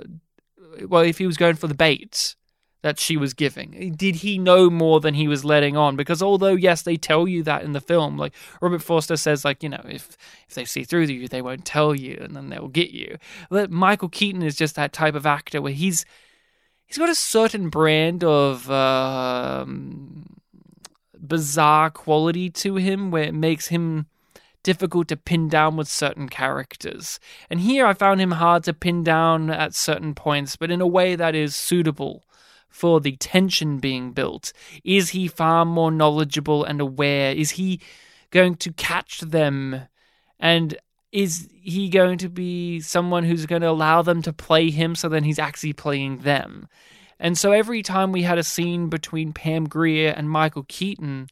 [0.86, 2.34] well if he was going for the bait
[2.82, 3.92] that she was giving.
[3.96, 5.96] Did he know more than he was letting on?
[5.96, 9.62] Because although yes, they tell you that in the film, like Robert Forster says, like
[9.62, 10.16] you know, if
[10.48, 13.18] if they see through you, they won't tell you, and then they'll get you.
[13.50, 16.04] But Michael Keaton is just that type of actor where he's
[16.86, 20.36] he's got a certain brand of um,
[21.20, 24.06] bizarre quality to him, where it makes him
[24.62, 27.18] difficult to pin down with certain characters.
[27.48, 30.86] And here I found him hard to pin down at certain points, but in a
[30.86, 32.24] way that is suitable
[32.68, 34.52] for the tension being built.
[34.84, 37.32] Is he far more knowledgeable and aware?
[37.32, 37.80] Is he
[38.30, 39.82] going to catch them?
[40.38, 40.76] And
[41.10, 45.08] is he going to be someone who's going to allow them to play him so
[45.08, 46.68] then he's actually playing them?
[47.18, 51.28] And so every time we had a scene between Pam Grier and Michael Keaton,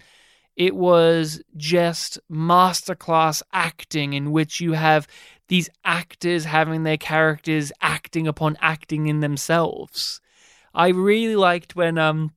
[0.57, 5.07] it was just masterclass acting in which you have
[5.49, 10.21] these actors having their characters acting upon acting in themselves.
[10.75, 12.33] I really liked when um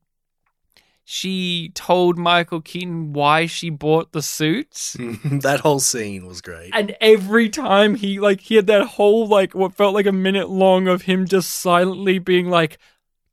[1.12, 4.96] she told Michael Keaton why she bought the suits.
[5.26, 6.70] that whole scene was great.
[6.72, 10.50] And every time he like he had that whole like what felt like a minute
[10.50, 12.78] long of him just silently being like,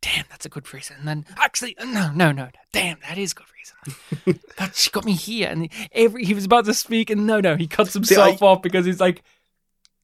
[0.06, 2.48] "Damn, that's a good reason." And then actually, no, no, no, no.
[2.72, 4.40] Damn, that is good reason.
[4.58, 7.56] that she got me here, and every he was about to speak, and no, no,
[7.56, 9.22] he cuts himself off because he's like,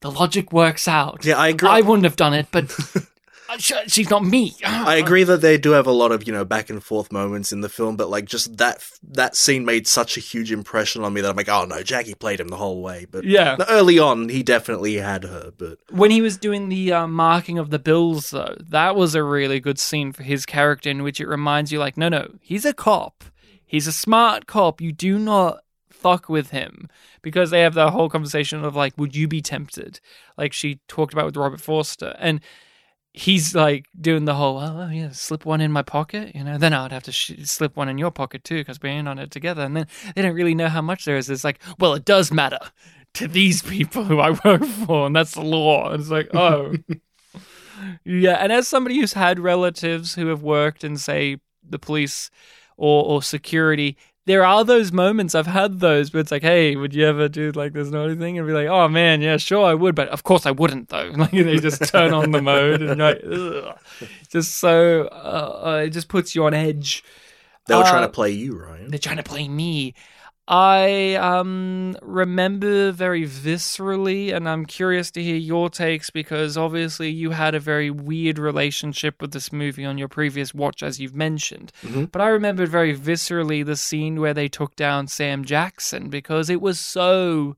[0.01, 1.23] the logic works out.
[1.23, 1.69] Yeah, I agree.
[1.69, 2.99] I wouldn't have done it, but uh,
[3.59, 4.55] she's not me.
[4.65, 7.51] I agree that they do have a lot of you know back and forth moments
[7.51, 11.13] in the film, but like just that that scene made such a huge impression on
[11.13, 13.05] me that I'm like, oh no, Jackie played him the whole way.
[13.09, 13.57] But Yeah.
[13.69, 15.51] early on he definitely had her.
[15.57, 19.23] But When he was doing the uh, marking of the bills, though, that was a
[19.23, 22.65] really good scene for his character, in which it reminds you, like, no, no, he's
[22.65, 23.23] a cop.
[23.65, 24.81] He's a smart cop.
[24.81, 26.89] You do not fuck with him
[27.21, 29.99] because they have the whole conversation of like, would you be tempted?
[30.37, 32.41] Like she talked about with Robert Forster, and
[33.13, 36.57] he's like doing the whole, oh yeah, slip one in my pocket, you know.
[36.57, 39.19] Then I'd have to sh- slip one in your pocket too because we're in on
[39.19, 39.61] it together.
[39.61, 41.29] And then they don't really know how much there is.
[41.29, 42.59] It's like, well, it does matter
[43.13, 45.91] to these people who I work for, and that's the law.
[45.91, 46.75] And it's like, oh.
[48.05, 52.29] Yeah, and as somebody who's had relatives who have worked in, say, the police
[52.77, 55.35] or, or security, there are those moments.
[55.35, 58.37] I've had those, but it's like, hey, would you ever do like this naughty thing?
[58.37, 61.11] And be like, oh man, yeah, sure, I would, but of course I wouldn't though.
[61.17, 63.77] Like they just turn on the mode and like, Ugh.
[64.29, 67.03] just so uh, uh, it just puts you on edge.
[67.67, 68.89] they were Uh, trying to play you, Ryan.
[68.89, 69.93] They're trying to play me.
[70.45, 77.29] I um remember very viscerally, and I'm curious to hear your takes because obviously you
[77.31, 81.71] had a very weird relationship with this movie on your previous watch, as you've mentioned.
[81.83, 82.11] Mhm.
[82.11, 86.59] But I remembered very viscerally the scene where they took down Sam Jackson because it
[86.61, 87.55] was so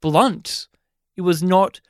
[0.00, 0.66] blunt.
[1.16, 1.80] It was not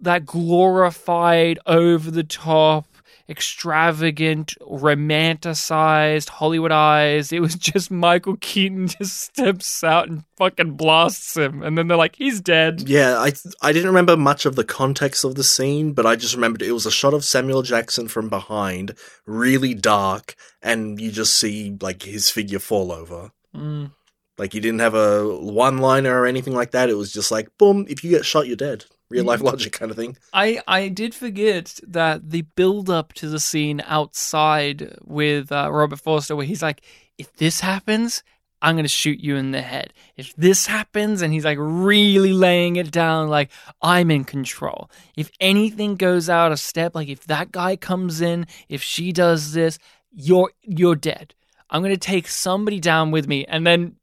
[0.00, 2.86] that glorified, over the top,
[3.28, 7.32] extravagant, romanticized, Hollywoodized.
[7.32, 11.96] It was just Michael Keaton just steps out and fucking blasts him, and then they're
[11.96, 12.88] like, he's dead.
[12.88, 16.34] Yeah, I I didn't remember much of the context of the scene, but I just
[16.34, 18.94] remembered it was a shot of Samuel Jackson from behind,
[19.26, 23.30] really dark, and you just see like his figure fall over.
[23.54, 23.92] Mm.
[24.36, 26.90] Like you didn't have a one liner or anything like that.
[26.90, 28.84] It was just like, boom, if you get shot, you're dead.
[29.10, 30.16] Real life logic kind of thing.
[30.32, 36.00] I I did forget that the build up to the scene outside with uh, Robert
[36.00, 36.82] Forster, where he's like,
[37.18, 38.22] if this happens.
[38.62, 39.92] I'm gonna shoot you in the head.
[40.16, 43.50] If this happens, and he's like really laying it down, like
[43.82, 44.90] I'm in control.
[45.18, 49.52] If anything goes out of step, like if that guy comes in, if she does
[49.52, 49.78] this,
[50.10, 51.34] you're you're dead.
[51.68, 53.96] I'm gonna take somebody down with me, and then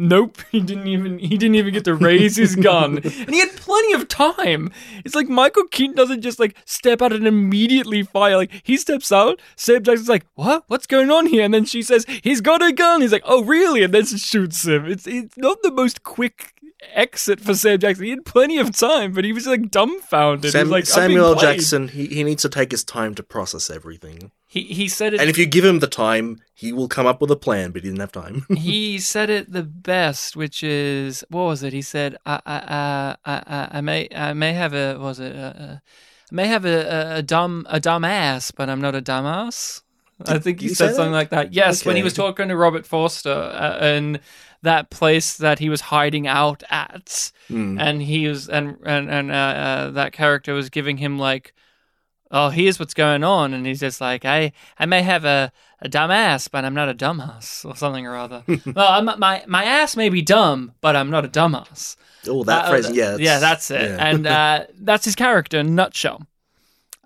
[0.00, 3.50] Nope, he didn't even he didn't even get to raise his gun, and he had
[3.56, 4.70] plenty of time.
[5.04, 8.36] It's like Michael Keaton doesn't just like step out and immediately fire.
[8.36, 10.62] Like he steps out, Sam Jackson's like, "What?
[10.68, 13.42] What's going on here?" And then she says, "He's got a gun." He's like, "Oh,
[13.42, 14.86] really?" And then she shoots him.
[14.86, 16.54] It's it's not the most quick
[16.94, 18.04] exit for Sam Jackson.
[18.04, 20.52] He had plenty of time, but he was like dumbfounded.
[20.52, 24.30] Sam- was like, Samuel Jackson, he, he needs to take his time to process everything.
[24.50, 25.20] He he said it.
[25.20, 27.82] And if you give him the time, he will come up with a plan, but
[27.82, 28.46] he didn't have time.
[28.56, 31.74] he said it the best, which is what was it?
[31.74, 35.38] He said, "I I I I, I may I may have a was it uh,
[35.38, 35.76] uh,
[36.30, 39.82] I may have a, a, a dumb a dumb ass, but I'm not a dumbass."
[40.26, 41.16] I think he said something that?
[41.16, 41.52] like that.
[41.52, 44.18] Yes, when he was talking to Robert Forster uh, in
[44.62, 47.78] that place that he was hiding out at, Hmm.
[47.78, 51.54] and he was and and and uh, uh, that character was giving him like,
[52.30, 55.88] "Oh, here's what's going on," and he's just like, "I I may have a a
[55.88, 58.42] dumb ass, but I'm not a dumbass," or something or other.
[58.74, 61.96] well, I'm, my my ass may be dumb, but I'm not a dumbass.
[62.26, 63.16] Oh, that Uh, phrase, yeah.
[63.18, 63.96] yeah, that's it, yeah.
[64.10, 66.26] and uh, that's his character in a nutshell.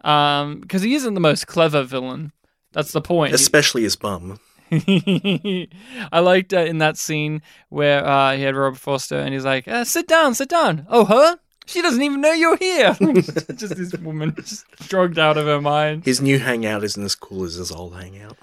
[0.05, 2.33] Um, because he isn't the most clever villain.
[2.73, 3.35] That's the point.
[3.35, 4.41] Especially his bum.
[4.73, 9.68] I liked uh, in that scene where uh, he had Robert Foster and he's like,
[9.68, 11.39] uh, "Sit down, sit down." Oh, her?
[11.67, 12.97] She doesn't even know you're here.
[13.55, 16.05] just this woman, just drugged out of her mind.
[16.05, 18.37] His new hangout isn't as cool as his old hangout.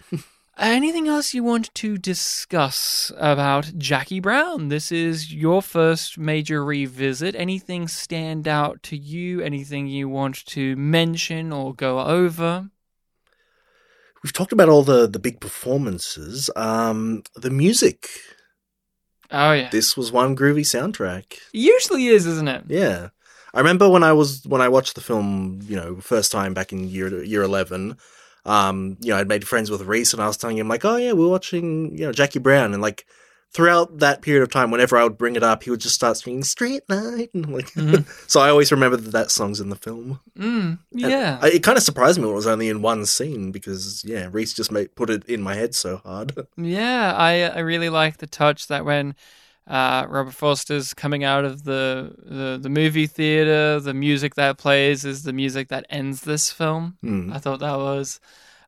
[0.58, 4.68] Anything else you want to discuss about Jackie Brown?
[4.68, 7.34] This is your first major revisit.
[7.36, 9.40] Anything stand out to you?
[9.40, 12.70] Anything you want to mention or go over?
[14.22, 16.50] We've talked about all the, the big performances.
[16.58, 18.10] Um, the music.
[19.32, 21.38] Oh yeah, This was one groovy soundtrack.
[21.52, 22.64] usually is, isn't it?
[22.68, 23.10] Yeah.
[23.54, 26.72] I remember when I was when I watched the film, you know, first time back
[26.72, 27.98] in year year eleven.
[28.46, 30.96] Um, you know, I'd made friends with Reese, and I was telling him like, "Oh
[30.98, 33.06] yeah, we're watching, you know, Jackie Brown," and like
[33.52, 36.18] throughout that period of time, whenever I would bring it up, he would just start
[36.18, 38.06] singing "Street Life," and like, Mhm.
[38.30, 40.20] so I always remember that that song's in the film.
[40.38, 41.40] Mm, yeah.
[41.42, 44.30] I, it kind of surprised me when it was only in one scene because yeah,
[44.32, 46.34] Reese just made, put it in my head so hard.
[46.58, 49.16] Yeah, I I really like the touch that when
[49.68, 55.06] uh, Robert Foster's coming out of the, the the movie theater, the music that plays
[55.06, 56.98] is the music that ends this film.
[57.02, 57.32] Hmm.
[57.34, 58.20] I thought that was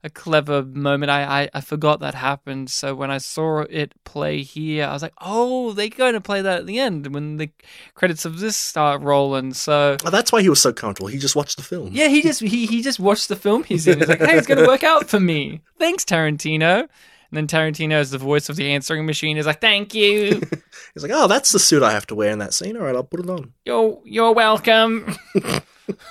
[0.03, 1.09] a clever moment.
[1.09, 2.69] I, I I forgot that happened.
[2.69, 6.41] So when I saw it play here, I was like, oh, they're going to play
[6.41, 7.49] that at the end when the
[7.93, 9.53] credits of this start rolling.
[9.53, 9.97] So.
[10.05, 11.07] Oh, that's why he was so comfortable.
[11.07, 11.89] He just watched the film.
[11.91, 13.99] Yeah, he just he, he just watched the film he's in.
[13.99, 15.61] He's like, hey, it's gonna work out for me.
[15.79, 16.87] Thanks, Tarantino.
[17.31, 20.41] And then Tarantino, is the voice of the answering machine, is like, "Thank you.
[20.93, 22.75] He's like, "Oh, that's the suit I have to wear in that scene.
[22.75, 25.15] All right, I'll put it on." You're you're welcome."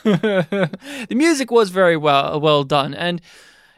[0.02, 3.20] the music was very well well done, and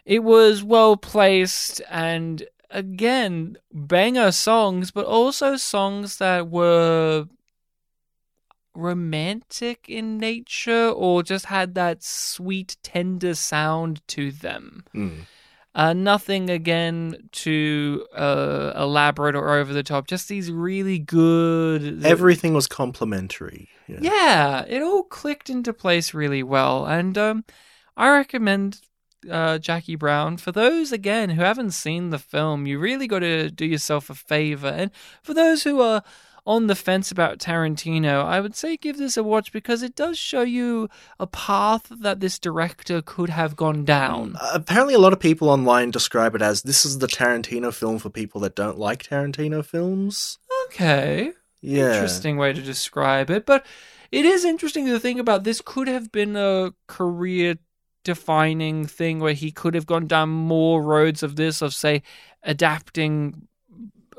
[0.04, 7.26] it was well placed, and again, banger songs, but also songs that were
[8.74, 14.84] romantic in nature or just had that sweet, tender sound to them.
[14.92, 15.20] Hmm.
[15.74, 20.06] Uh, nothing again too uh, elaborate or over the top.
[20.06, 22.04] Just these really good.
[22.04, 23.70] Everything was complimentary.
[23.96, 24.00] know.
[24.02, 27.44] yeah, it all clicked into place really well, and um,
[27.96, 28.82] I recommend
[29.30, 32.66] uh, Jackie Brown for those again who haven't seen the film.
[32.66, 34.90] You really got to do yourself a favor, and
[35.22, 36.02] for those who are
[36.44, 40.18] on the fence about Tarantino, I would say give this a watch because it does
[40.18, 40.88] show you
[41.20, 44.36] a path that this director could have gone down.
[44.40, 47.98] Uh, apparently, a lot of people online describe it as this is the Tarantino film
[47.98, 50.38] for people that don't like Tarantino films.
[50.66, 51.32] Okay.
[51.60, 53.46] Yeah, interesting way to describe it.
[53.46, 53.64] But
[54.10, 57.56] it is interesting to think about this could have been a career
[58.04, 62.02] defining thing where he could have gone down more roads of this, of say
[62.42, 63.46] adapting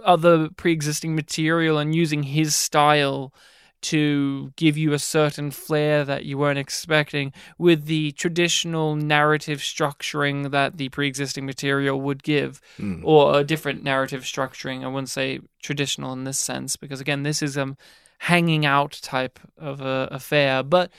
[0.04, 3.34] other pre existing material and using his style
[3.82, 10.52] to give you a certain flair that you weren't expecting with the traditional narrative structuring
[10.52, 13.02] that the pre-existing material would give Hmm.
[13.04, 17.42] or a different narrative structuring i wouldn't say traditional in this sense because again this
[17.42, 17.76] is a
[18.20, 20.90] hanging out type of a affair but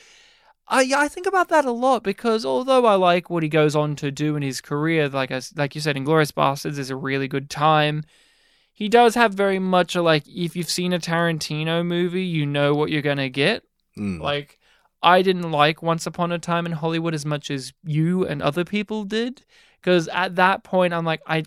[0.67, 3.77] I, yeah, I think about that a lot because although I like what he goes
[3.77, 6.97] on to do in his career, like I, like you said, Inglourious Basterds is a
[6.97, 8.05] really good time
[8.75, 12.75] he does have very much a like if you've seen a Tarantino movie, you know
[12.75, 13.63] what you're gonna get.
[13.95, 14.21] Hmm.
[14.21, 14.59] Like
[15.01, 18.65] I didn't like Once Upon a Time in Hollywood as much as you and other
[18.65, 19.45] people did,
[19.81, 21.45] because at that point I'm like I.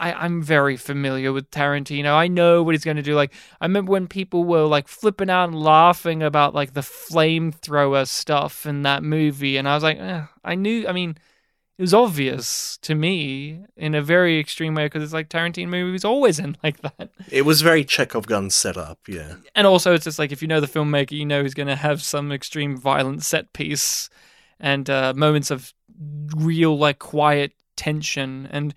[0.00, 2.14] I, I'm very familiar with Tarantino.
[2.14, 3.14] I know what he's going to do.
[3.14, 8.08] Like, I remember when people were like flipping out and laughing about like the flamethrower
[8.08, 10.88] stuff in that movie, and I was like, eh, I knew.
[10.88, 11.18] I mean,
[11.76, 16.04] it was obvious to me in a very extreme way because it's like Tarantino movies
[16.04, 17.10] always end like that.
[17.30, 19.34] It was very Chekhov gun setup, yeah.
[19.54, 21.76] And also, it's just like if you know the filmmaker, you know he's going to
[21.76, 24.08] have some extreme violent set piece
[24.58, 25.74] and uh, moments of
[26.34, 28.74] real like quiet tension and.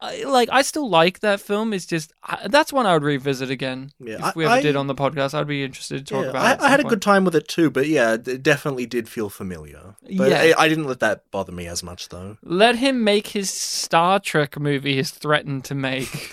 [0.00, 1.72] I, like I still like that film.
[1.72, 3.90] It's just I, that's one I would revisit again.
[3.98, 6.24] Yeah, if we I- ever I- did on the podcast, I'd be interested to talk
[6.24, 6.58] Yeah, about.
[6.58, 9.08] it I, I had a good time with it too, but yeah, it definitely did
[9.08, 9.96] feel familiar.
[10.02, 10.54] But Yeah.
[10.56, 12.36] I, I didn't let that bother me as much though.
[12.42, 16.32] Let him make his Star Trek movie he's threatened to make.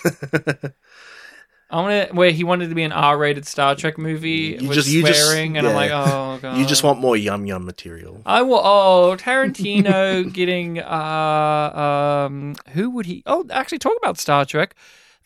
[1.68, 4.76] I want to where he wanted to be an R-rated Star Trek movie You with
[4.76, 6.58] just- you just- swearing, and I'm like, oh god.
[6.58, 8.22] You just want more yum yum material.
[8.24, 8.60] I will.
[8.62, 10.78] Oh, Tarantino getting.
[10.78, 13.22] Uh, um, who would he?
[13.26, 14.74] Oh, actually, talk about Star Trek.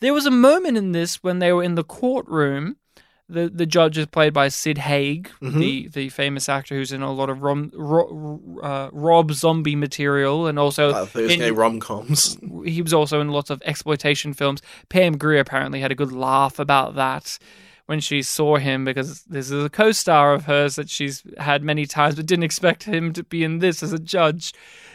[0.01, 2.76] There was a moment in this when they were in the courtroom.
[3.33, 5.61] The the judge is played by Sid Haig, Mm-hmm.
[5.61, 10.47] the the famous actor who's in a lot of rom, ro, uh, Rob Zombie material,
[10.49, 12.37] and also Uh, in- rom coms.
[12.64, 14.61] he was also in lots of exploitation films.
[14.89, 17.39] Pam Grier apparently had a good laugh about that
[17.87, 21.87] when she saw him because this is a co-star of hers that she's had many
[21.87, 24.53] times, but didn't expect him to be in this as a judge.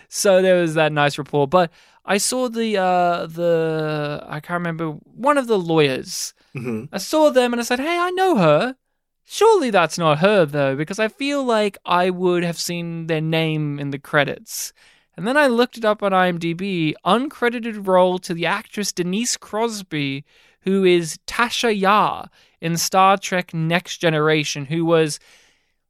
[0.08, 1.48] So there was that nice rapport.
[1.48, 1.72] But
[2.06, 4.92] I saw the uh, the I can't remember
[5.30, 6.34] one of the lawyers.
[6.56, 8.78] Hmm I saw them and I said, "Hey, I know her."
[9.26, 13.80] Surely that's not her though, because I feel like I would have seen their name
[13.80, 14.72] in the credits.
[15.18, 20.26] And then I looked it up on IMDb, uncredited role to the actress Denise Crosby,
[20.62, 22.30] who is Tasha Yar
[22.62, 25.20] in Star Trek Next Generation, who was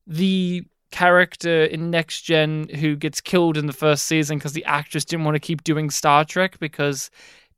[0.08, 5.04] the character in Next Gen who gets killed in the first season because the actress
[5.04, 7.10] didn't want to keep doing Star Trek because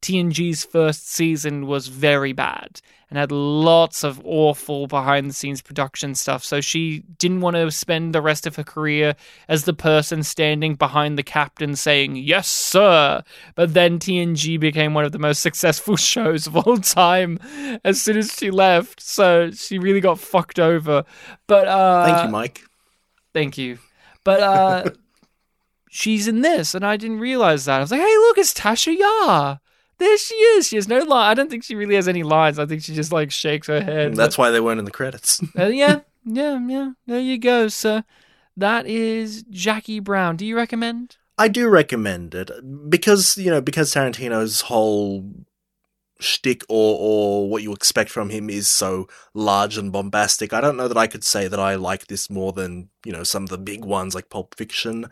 [0.01, 6.14] TNG's first season was very bad and had lots of awful behind the scenes production
[6.14, 6.43] stuff.
[6.43, 9.16] So she didn't want to spend the rest of her career
[9.47, 13.24] as the person standing behind the captain saying, Yes, sir.
[13.55, 17.39] But then TNG became one of the most successful shows of all time
[17.86, 19.01] as soon as she left.
[19.01, 21.05] So she really got fucked over.
[21.47, 22.64] But uh Thank you, Mike.
[23.34, 23.80] Thank you.
[24.24, 24.89] But uh
[25.89, 27.78] she's in this, and I didn't realize that.
[27.78, 29.60] I was like, hey, look, it's Tasha Yar.
[30.00, 30.68] There she is.
[30.68, 31.32] She has no line.
[31.32, 32.60] I don't think she really has any lines.
[32.60, 34.16] I think she just like shakes her head.
[34.16, 35.41] That's why they weren't in the credits.
[35.58, 36.91] Uh, yeah, yeah, yeah.
[37.08, 37.68] There you go.
[37.68, 38.04] So
[38.56, 40.36] that is Jackie Brown.
[40.36, 41.18] Do you recommend?
[41.38, 42.52] I do recommend it
[42.89, 45.24] because you know because Tarantino's whole
[46.20, 50.54] shtick or or what you expect from him is so large and bombastic.
[50.54, 53.24] I don't know that I could say that I like this more than you know
[53.24, 55.10] some of the big ones like Pulp Fiction,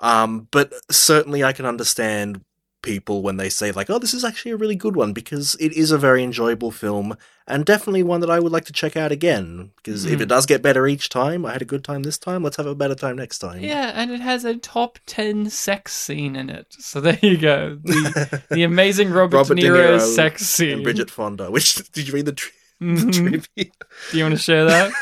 [0.00, 2.44] um, but certainly I can understand
[2.84, 5.72] people when they say like, "Oh, this is actually a really good one," because it
[5.72, 7.16] is a very enjoyable film
[7.48, 9.70] and definitely one that I would like to check out again.
[9.76, 10.22] Because if Mhm.
[10.22, 12.42] it does get better each time, I had a good time this time.
[12.44, 13.60] Let's have a better time next time.
[13.62, 16.66] Yeah, and it has a top ten sex scene in it.
[16.78, 17.78] So there you go.
[17.82, 20.74] The, the amazing Robert, Robert De De Niro, Niro sex scene.
[20.74, 21.50] and Bridget Fonda.
[21.50, 23.12] Which did you read the, tri- Mhm.
[23.14, 23.72] trivia?
[24.10, 24.92] Do you want to share that?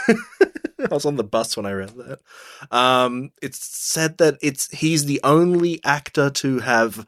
[0.91, 2.19] I was on the bus when I read that.
[2.77, 7.07] Um, it's said that it's he's the only actor to have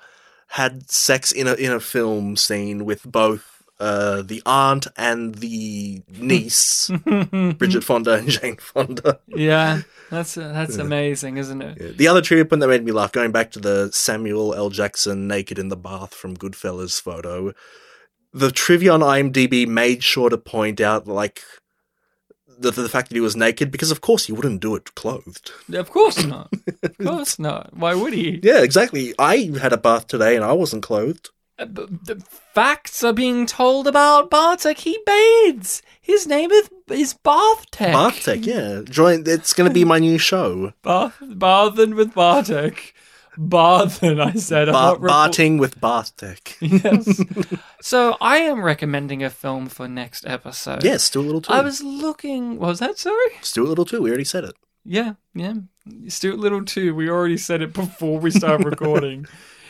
[0.54, 6.00] had sex in a in a film scene with both uh, the aunt and the
[6.08, 9.18] niece, Bridget Fonda and Jane Fonda.
[9.26, 11.78] yeah, that's that's amazing, isn't it?
[11.80, 11.90] Yeah.
[11.96, 14.70] The other trivia point that made me laugh, going back to the Samuel L.
[14.70, 17.52] Jackson naked in the bath from Goodfellas photo,
[18.32, 21.42] the trivia on IMDb made sure to point out like
[22.58, 25.50] the, the fact that he was naked because of course he wouldn't do it clothed.
[25.72, 26.52] Of course not.
[26.82, 27.76] Of course not.
[27.76, 28.40] Why would he?
[28.42, 29.14] Yeah, exactly.
[29.18, 31.30] I had a bath today and I wasn't clothed.
[31.58, 32.16] Uh, b- The
[32.54, 34.78] facts are being told about Bartek.
[34.78, 35.82] He bathes.
[36.00, 37.92] His name is is Bartek.
[37.92, 38.82] Bath tech, yeah.
[38.84, 39.24] Join.
[39.26, 40.72] It's going to be my new show.
[40.82, 42.93] Bath, Barthen with Bartek.
[43.38, 44.68] Barthen, I said.
[44.68, 46.56] I'm Ba- not report- Barting with bath tech.
[46.60, 47.22] Yes.
[47.80, 50.84] so I am recommending a film for next episode.
[50.84, 51.52] Yes, do a little too.
[51.52, 52.58] I was looking.
[52.58, 53.30] What was that sorry?
[53.42, 54.00] Stuart Little too.
[54.02, 54.54] We already said it.
[54.84, 55.54] Yeah, yeah.
[56.08, 56.94] Stuart Little too.
[56.94, 59.26] We already said it before we started recording.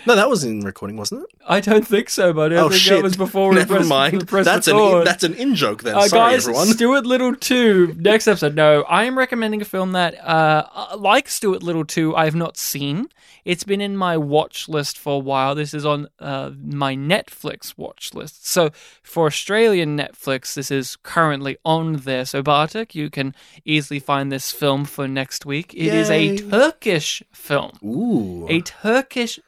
[0.07, 1.31] No, that was in recording, wasn't it?
[1.47, 2.57] I don't think so, buddy.
[2.57, 2.95] I oh think shit!
[2.97, 4.29] that was before we Never pressed, mind.
[4.29, 5.07] pressed That's an record.
[5.07, 5.95] that's an in joke then.
[5.97, 6.67] Uh, Sorry, guys, everyone.
[6.69, 8.55] Stuart Little 2, next episode.
[8.55, 12.35] No, I am recommending a film that, uh, uh, like Stuart Little 2, I have
[12.35, 13.09] not seen.
[13.45, 15.55] It's been in my watch list for a while.
[15.55, 18.47] This is on uh, my Netflix watch list.
[18.47, 18.71] So
[19.03, 22.25] for Australian Netflix, this is currently on there.
[22.25, 23.35] So Bartek, you can
[23.67, 25.75] easily find this film for next week.
[25.75, 27.73] It is a Turkish film.
[27.85, 28.47] Ooh.
[28.49, 29.39] A Turkish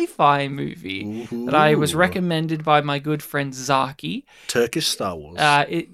[0.00, 4.24] sci-fi movie that I was recommended by my good friend Zaki.
[4.48, 5.38] Turkish Star Wars.
[5.38, 5.88] Uh, it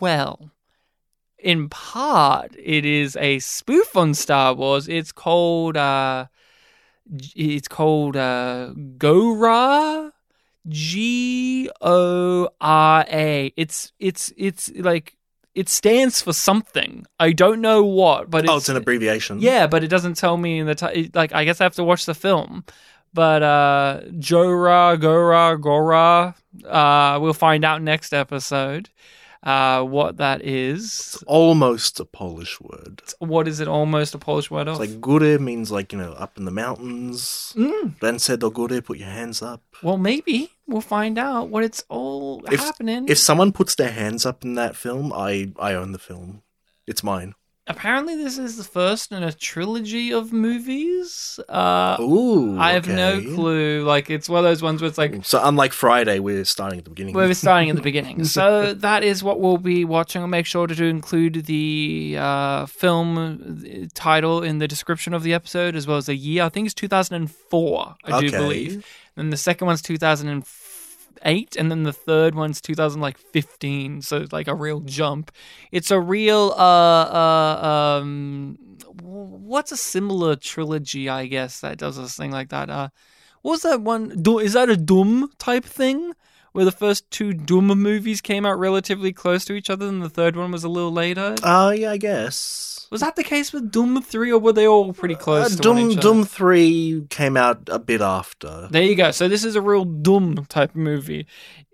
[0.00, 0.50] well,
[1.38, 4.88] in part, it is a spoof on Star Wars.
[4.88, 6.26] It's called uh,
[7.34, 10.12] It's called uh, Gora.
[10.68, 13.52] G O R A.
[13.56, 15.16] It's it's it's like
[15.56, 17.04] it stands for something.
[17.18, 19.40] I don't know what, but oh, it's an abbreviation.
[19.40, 21.32] yeah, but it doesn't tell me in the ti- like.
[21.34, 22.64] I guess I have to watch the film.
[23.14, 26.34] But uh, Jora, Gora, Gora.
[26.64, 28.88] Uh, we'll find out next episode.
[29.42, 31.20] Uh, what that is.
[31.26, 33.02] almost a Polish word.
[33.18, 33.66] What is it?
[33.66, 37.52] Almost a Polish word It's like góry means like you know up in the mountains.
[37.56, 38.20] Mm.
[38.20, 39.60] said do góry, put your hands up.
[39.82, 43.08] Well, maybe we'll find out what it's all If- happening.
[43.08, 46.42] If someone puts their hands up in that film, I I own the film.
[46.86, 47.34] It's mine.
[47.68, 51.38] Apparently, this is the first in a trilogy of movies.
[51.48, 53.84] Uh, Ooh, I have no clue.
[53.84, 56.84] Like, it's one of those ones where it's like So unlike Friday, we're starting at
[56.84, 57.14] the beginning.
[57.14, 58.24] We're starting at the beginning.
[58.32, 60.22] So that is what we'll be watching.
[60.22, 65.34] I'll make sure to include the uh, film uh, title in the description of the
[65.34, 66.44] episode as well as the year.
[66.44, 68.86] I think it's 2004, I do believe.
[69.16, 69.82] And the second one's
[71.22, 74.02] 2008, and then the third one's 2015.
[74.02, 75.30] So it's like a real jump.
[75.70, 78.58] It's a real uh uh um
[79.00, 82.70] what's a similar trilogy, I guess, that does this thing like that.
[82.70, 82.88] Uh
[83.42, 84.22] what was that one?
[84.40, 86.12] Is that a Doom type thing?
[86.52, 90.10] Where the first two Doom movies came out relatively close to each other and the
[90.10, 91.34] third one was a little later?
[91.42, 92.71] Oh yeah, I guess.
[92.92, 95.68] Was that the case with Doom 3 or were they all pretty close Uh, to
[95.70, 96.02] one Doom each other?
[96.08, 98.68] Doom Three came out a bit after.
[98.70, 99.10] There you go.
[99.10, 101.26] So this is a real Doom type movie.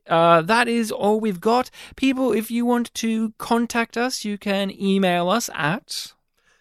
[0.07, 1.71] Uh, that is all we've got.
[1.97, 6.13] People, if you want to contact us, you can email us at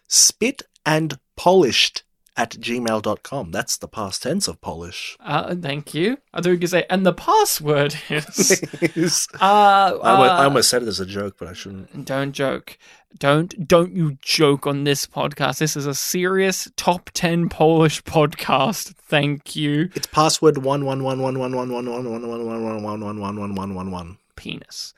[0.08, 2.02] Spit and polished
[2.36, 3.50] at gmail.com.
[3.50, 5.16] That's the past tense of polish.
[5.20, 6.18] uh, thank you.
[6.32, 9.28] I thought you could say, and the password is.
[9.34, 12.04] uh, I, uh, I almost said it as a joke, but I shouldn't.
[12.04, 12.78] Don't joke.
[13.16, 15.58] Don't don't you joke on this podcast.
[15.58, 18.94] This is a serious top ten Polish podcast.
[18.94, 19.88] Thank you.
[19.94, 23.00] It's password one one one one one one one one one one one one one
[23.00, 24.18] one one one one one one.
[24.36, 24.94] Penis.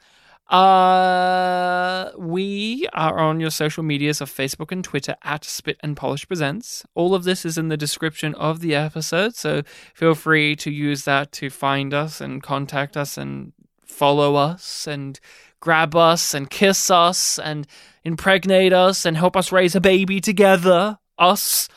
[0.51, 6.27] Uh, we are on your social medias of Facebook and Twitter at Spit and Polish
[6.27, 6.85] Presents.
[6.97, 9.63] All of this is in the description of the episode, so
[9.95, 13.53] feel free to use that to find us and contact us and
[13.85, 15.21] follow us and
[15.61, 17.67] grab us and kiss us and
[18.05, 20.99] impregnate us and help us raise a baby together.
[21.19, 21.69] Us.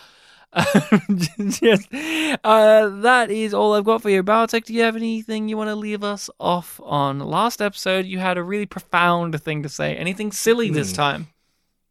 [1.62, 1.88] Yes.
[2.44, 4.22] Uh, that is all I've got for you.
[4.24, 7.20] Bartek, do you have anything you want to leave us off on?
[7.20, 9.96] Last episode, you had a really profound thing to say.
[9.96, 10.96] Anything silly this Hmm.
[10.96, 11.28] time?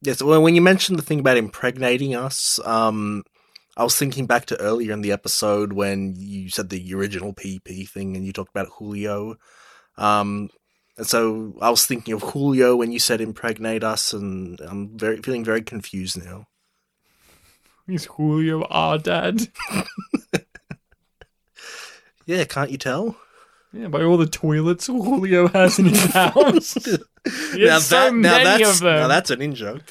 [0.00, 3.22] Yes, well, when you mentioned the thing about impregnating us, um,
[3.76, 7.88] I was thinking back to earlier in the episode when you said the original PP
[7.88, 9.36] thing and you talked about Julio.
[9.96, 10.50] Um,
[10.96, 15.18] and so I was thinking of Julio when you said impregnate us, and I'm very
[15.18, 16.46] feeling very confused now.
[17.88, 19.48] Is Julio our dad?
[22.26, 23.16] Yeah, can't you tell?
[23.72, 26.76] Yeah, by all the toilets Julio has in his house.
[27.54, 29.84] He has so many that's, now that's an in joke.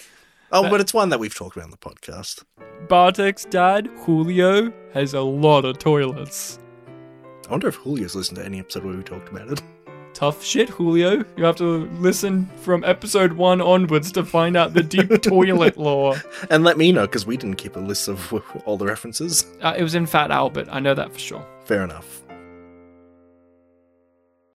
[0.52, 2.44] Oh, but it's one that we've talked about on the podcast.
[2.90, 6.60] Bartek's dad, Julio, has a lot of toilets.
[7.48, 9.62] I wonder if Julio's listened to any episode where we talked about it.
[10.14, 11.24] Tough shit, Julio.
[11.38, 16.22] You have to listen from episode one onwards to find out the deep toilet lore.
[16.50, 18.34] And let me know, because we didn't keep a list of
[18.66, 19.46] all the references.
[19.62, 20.68] Uh, it was in Fat Albert.
[20.72, 21.46] I know that for sure.
[21.66, 22.22] Fair enough.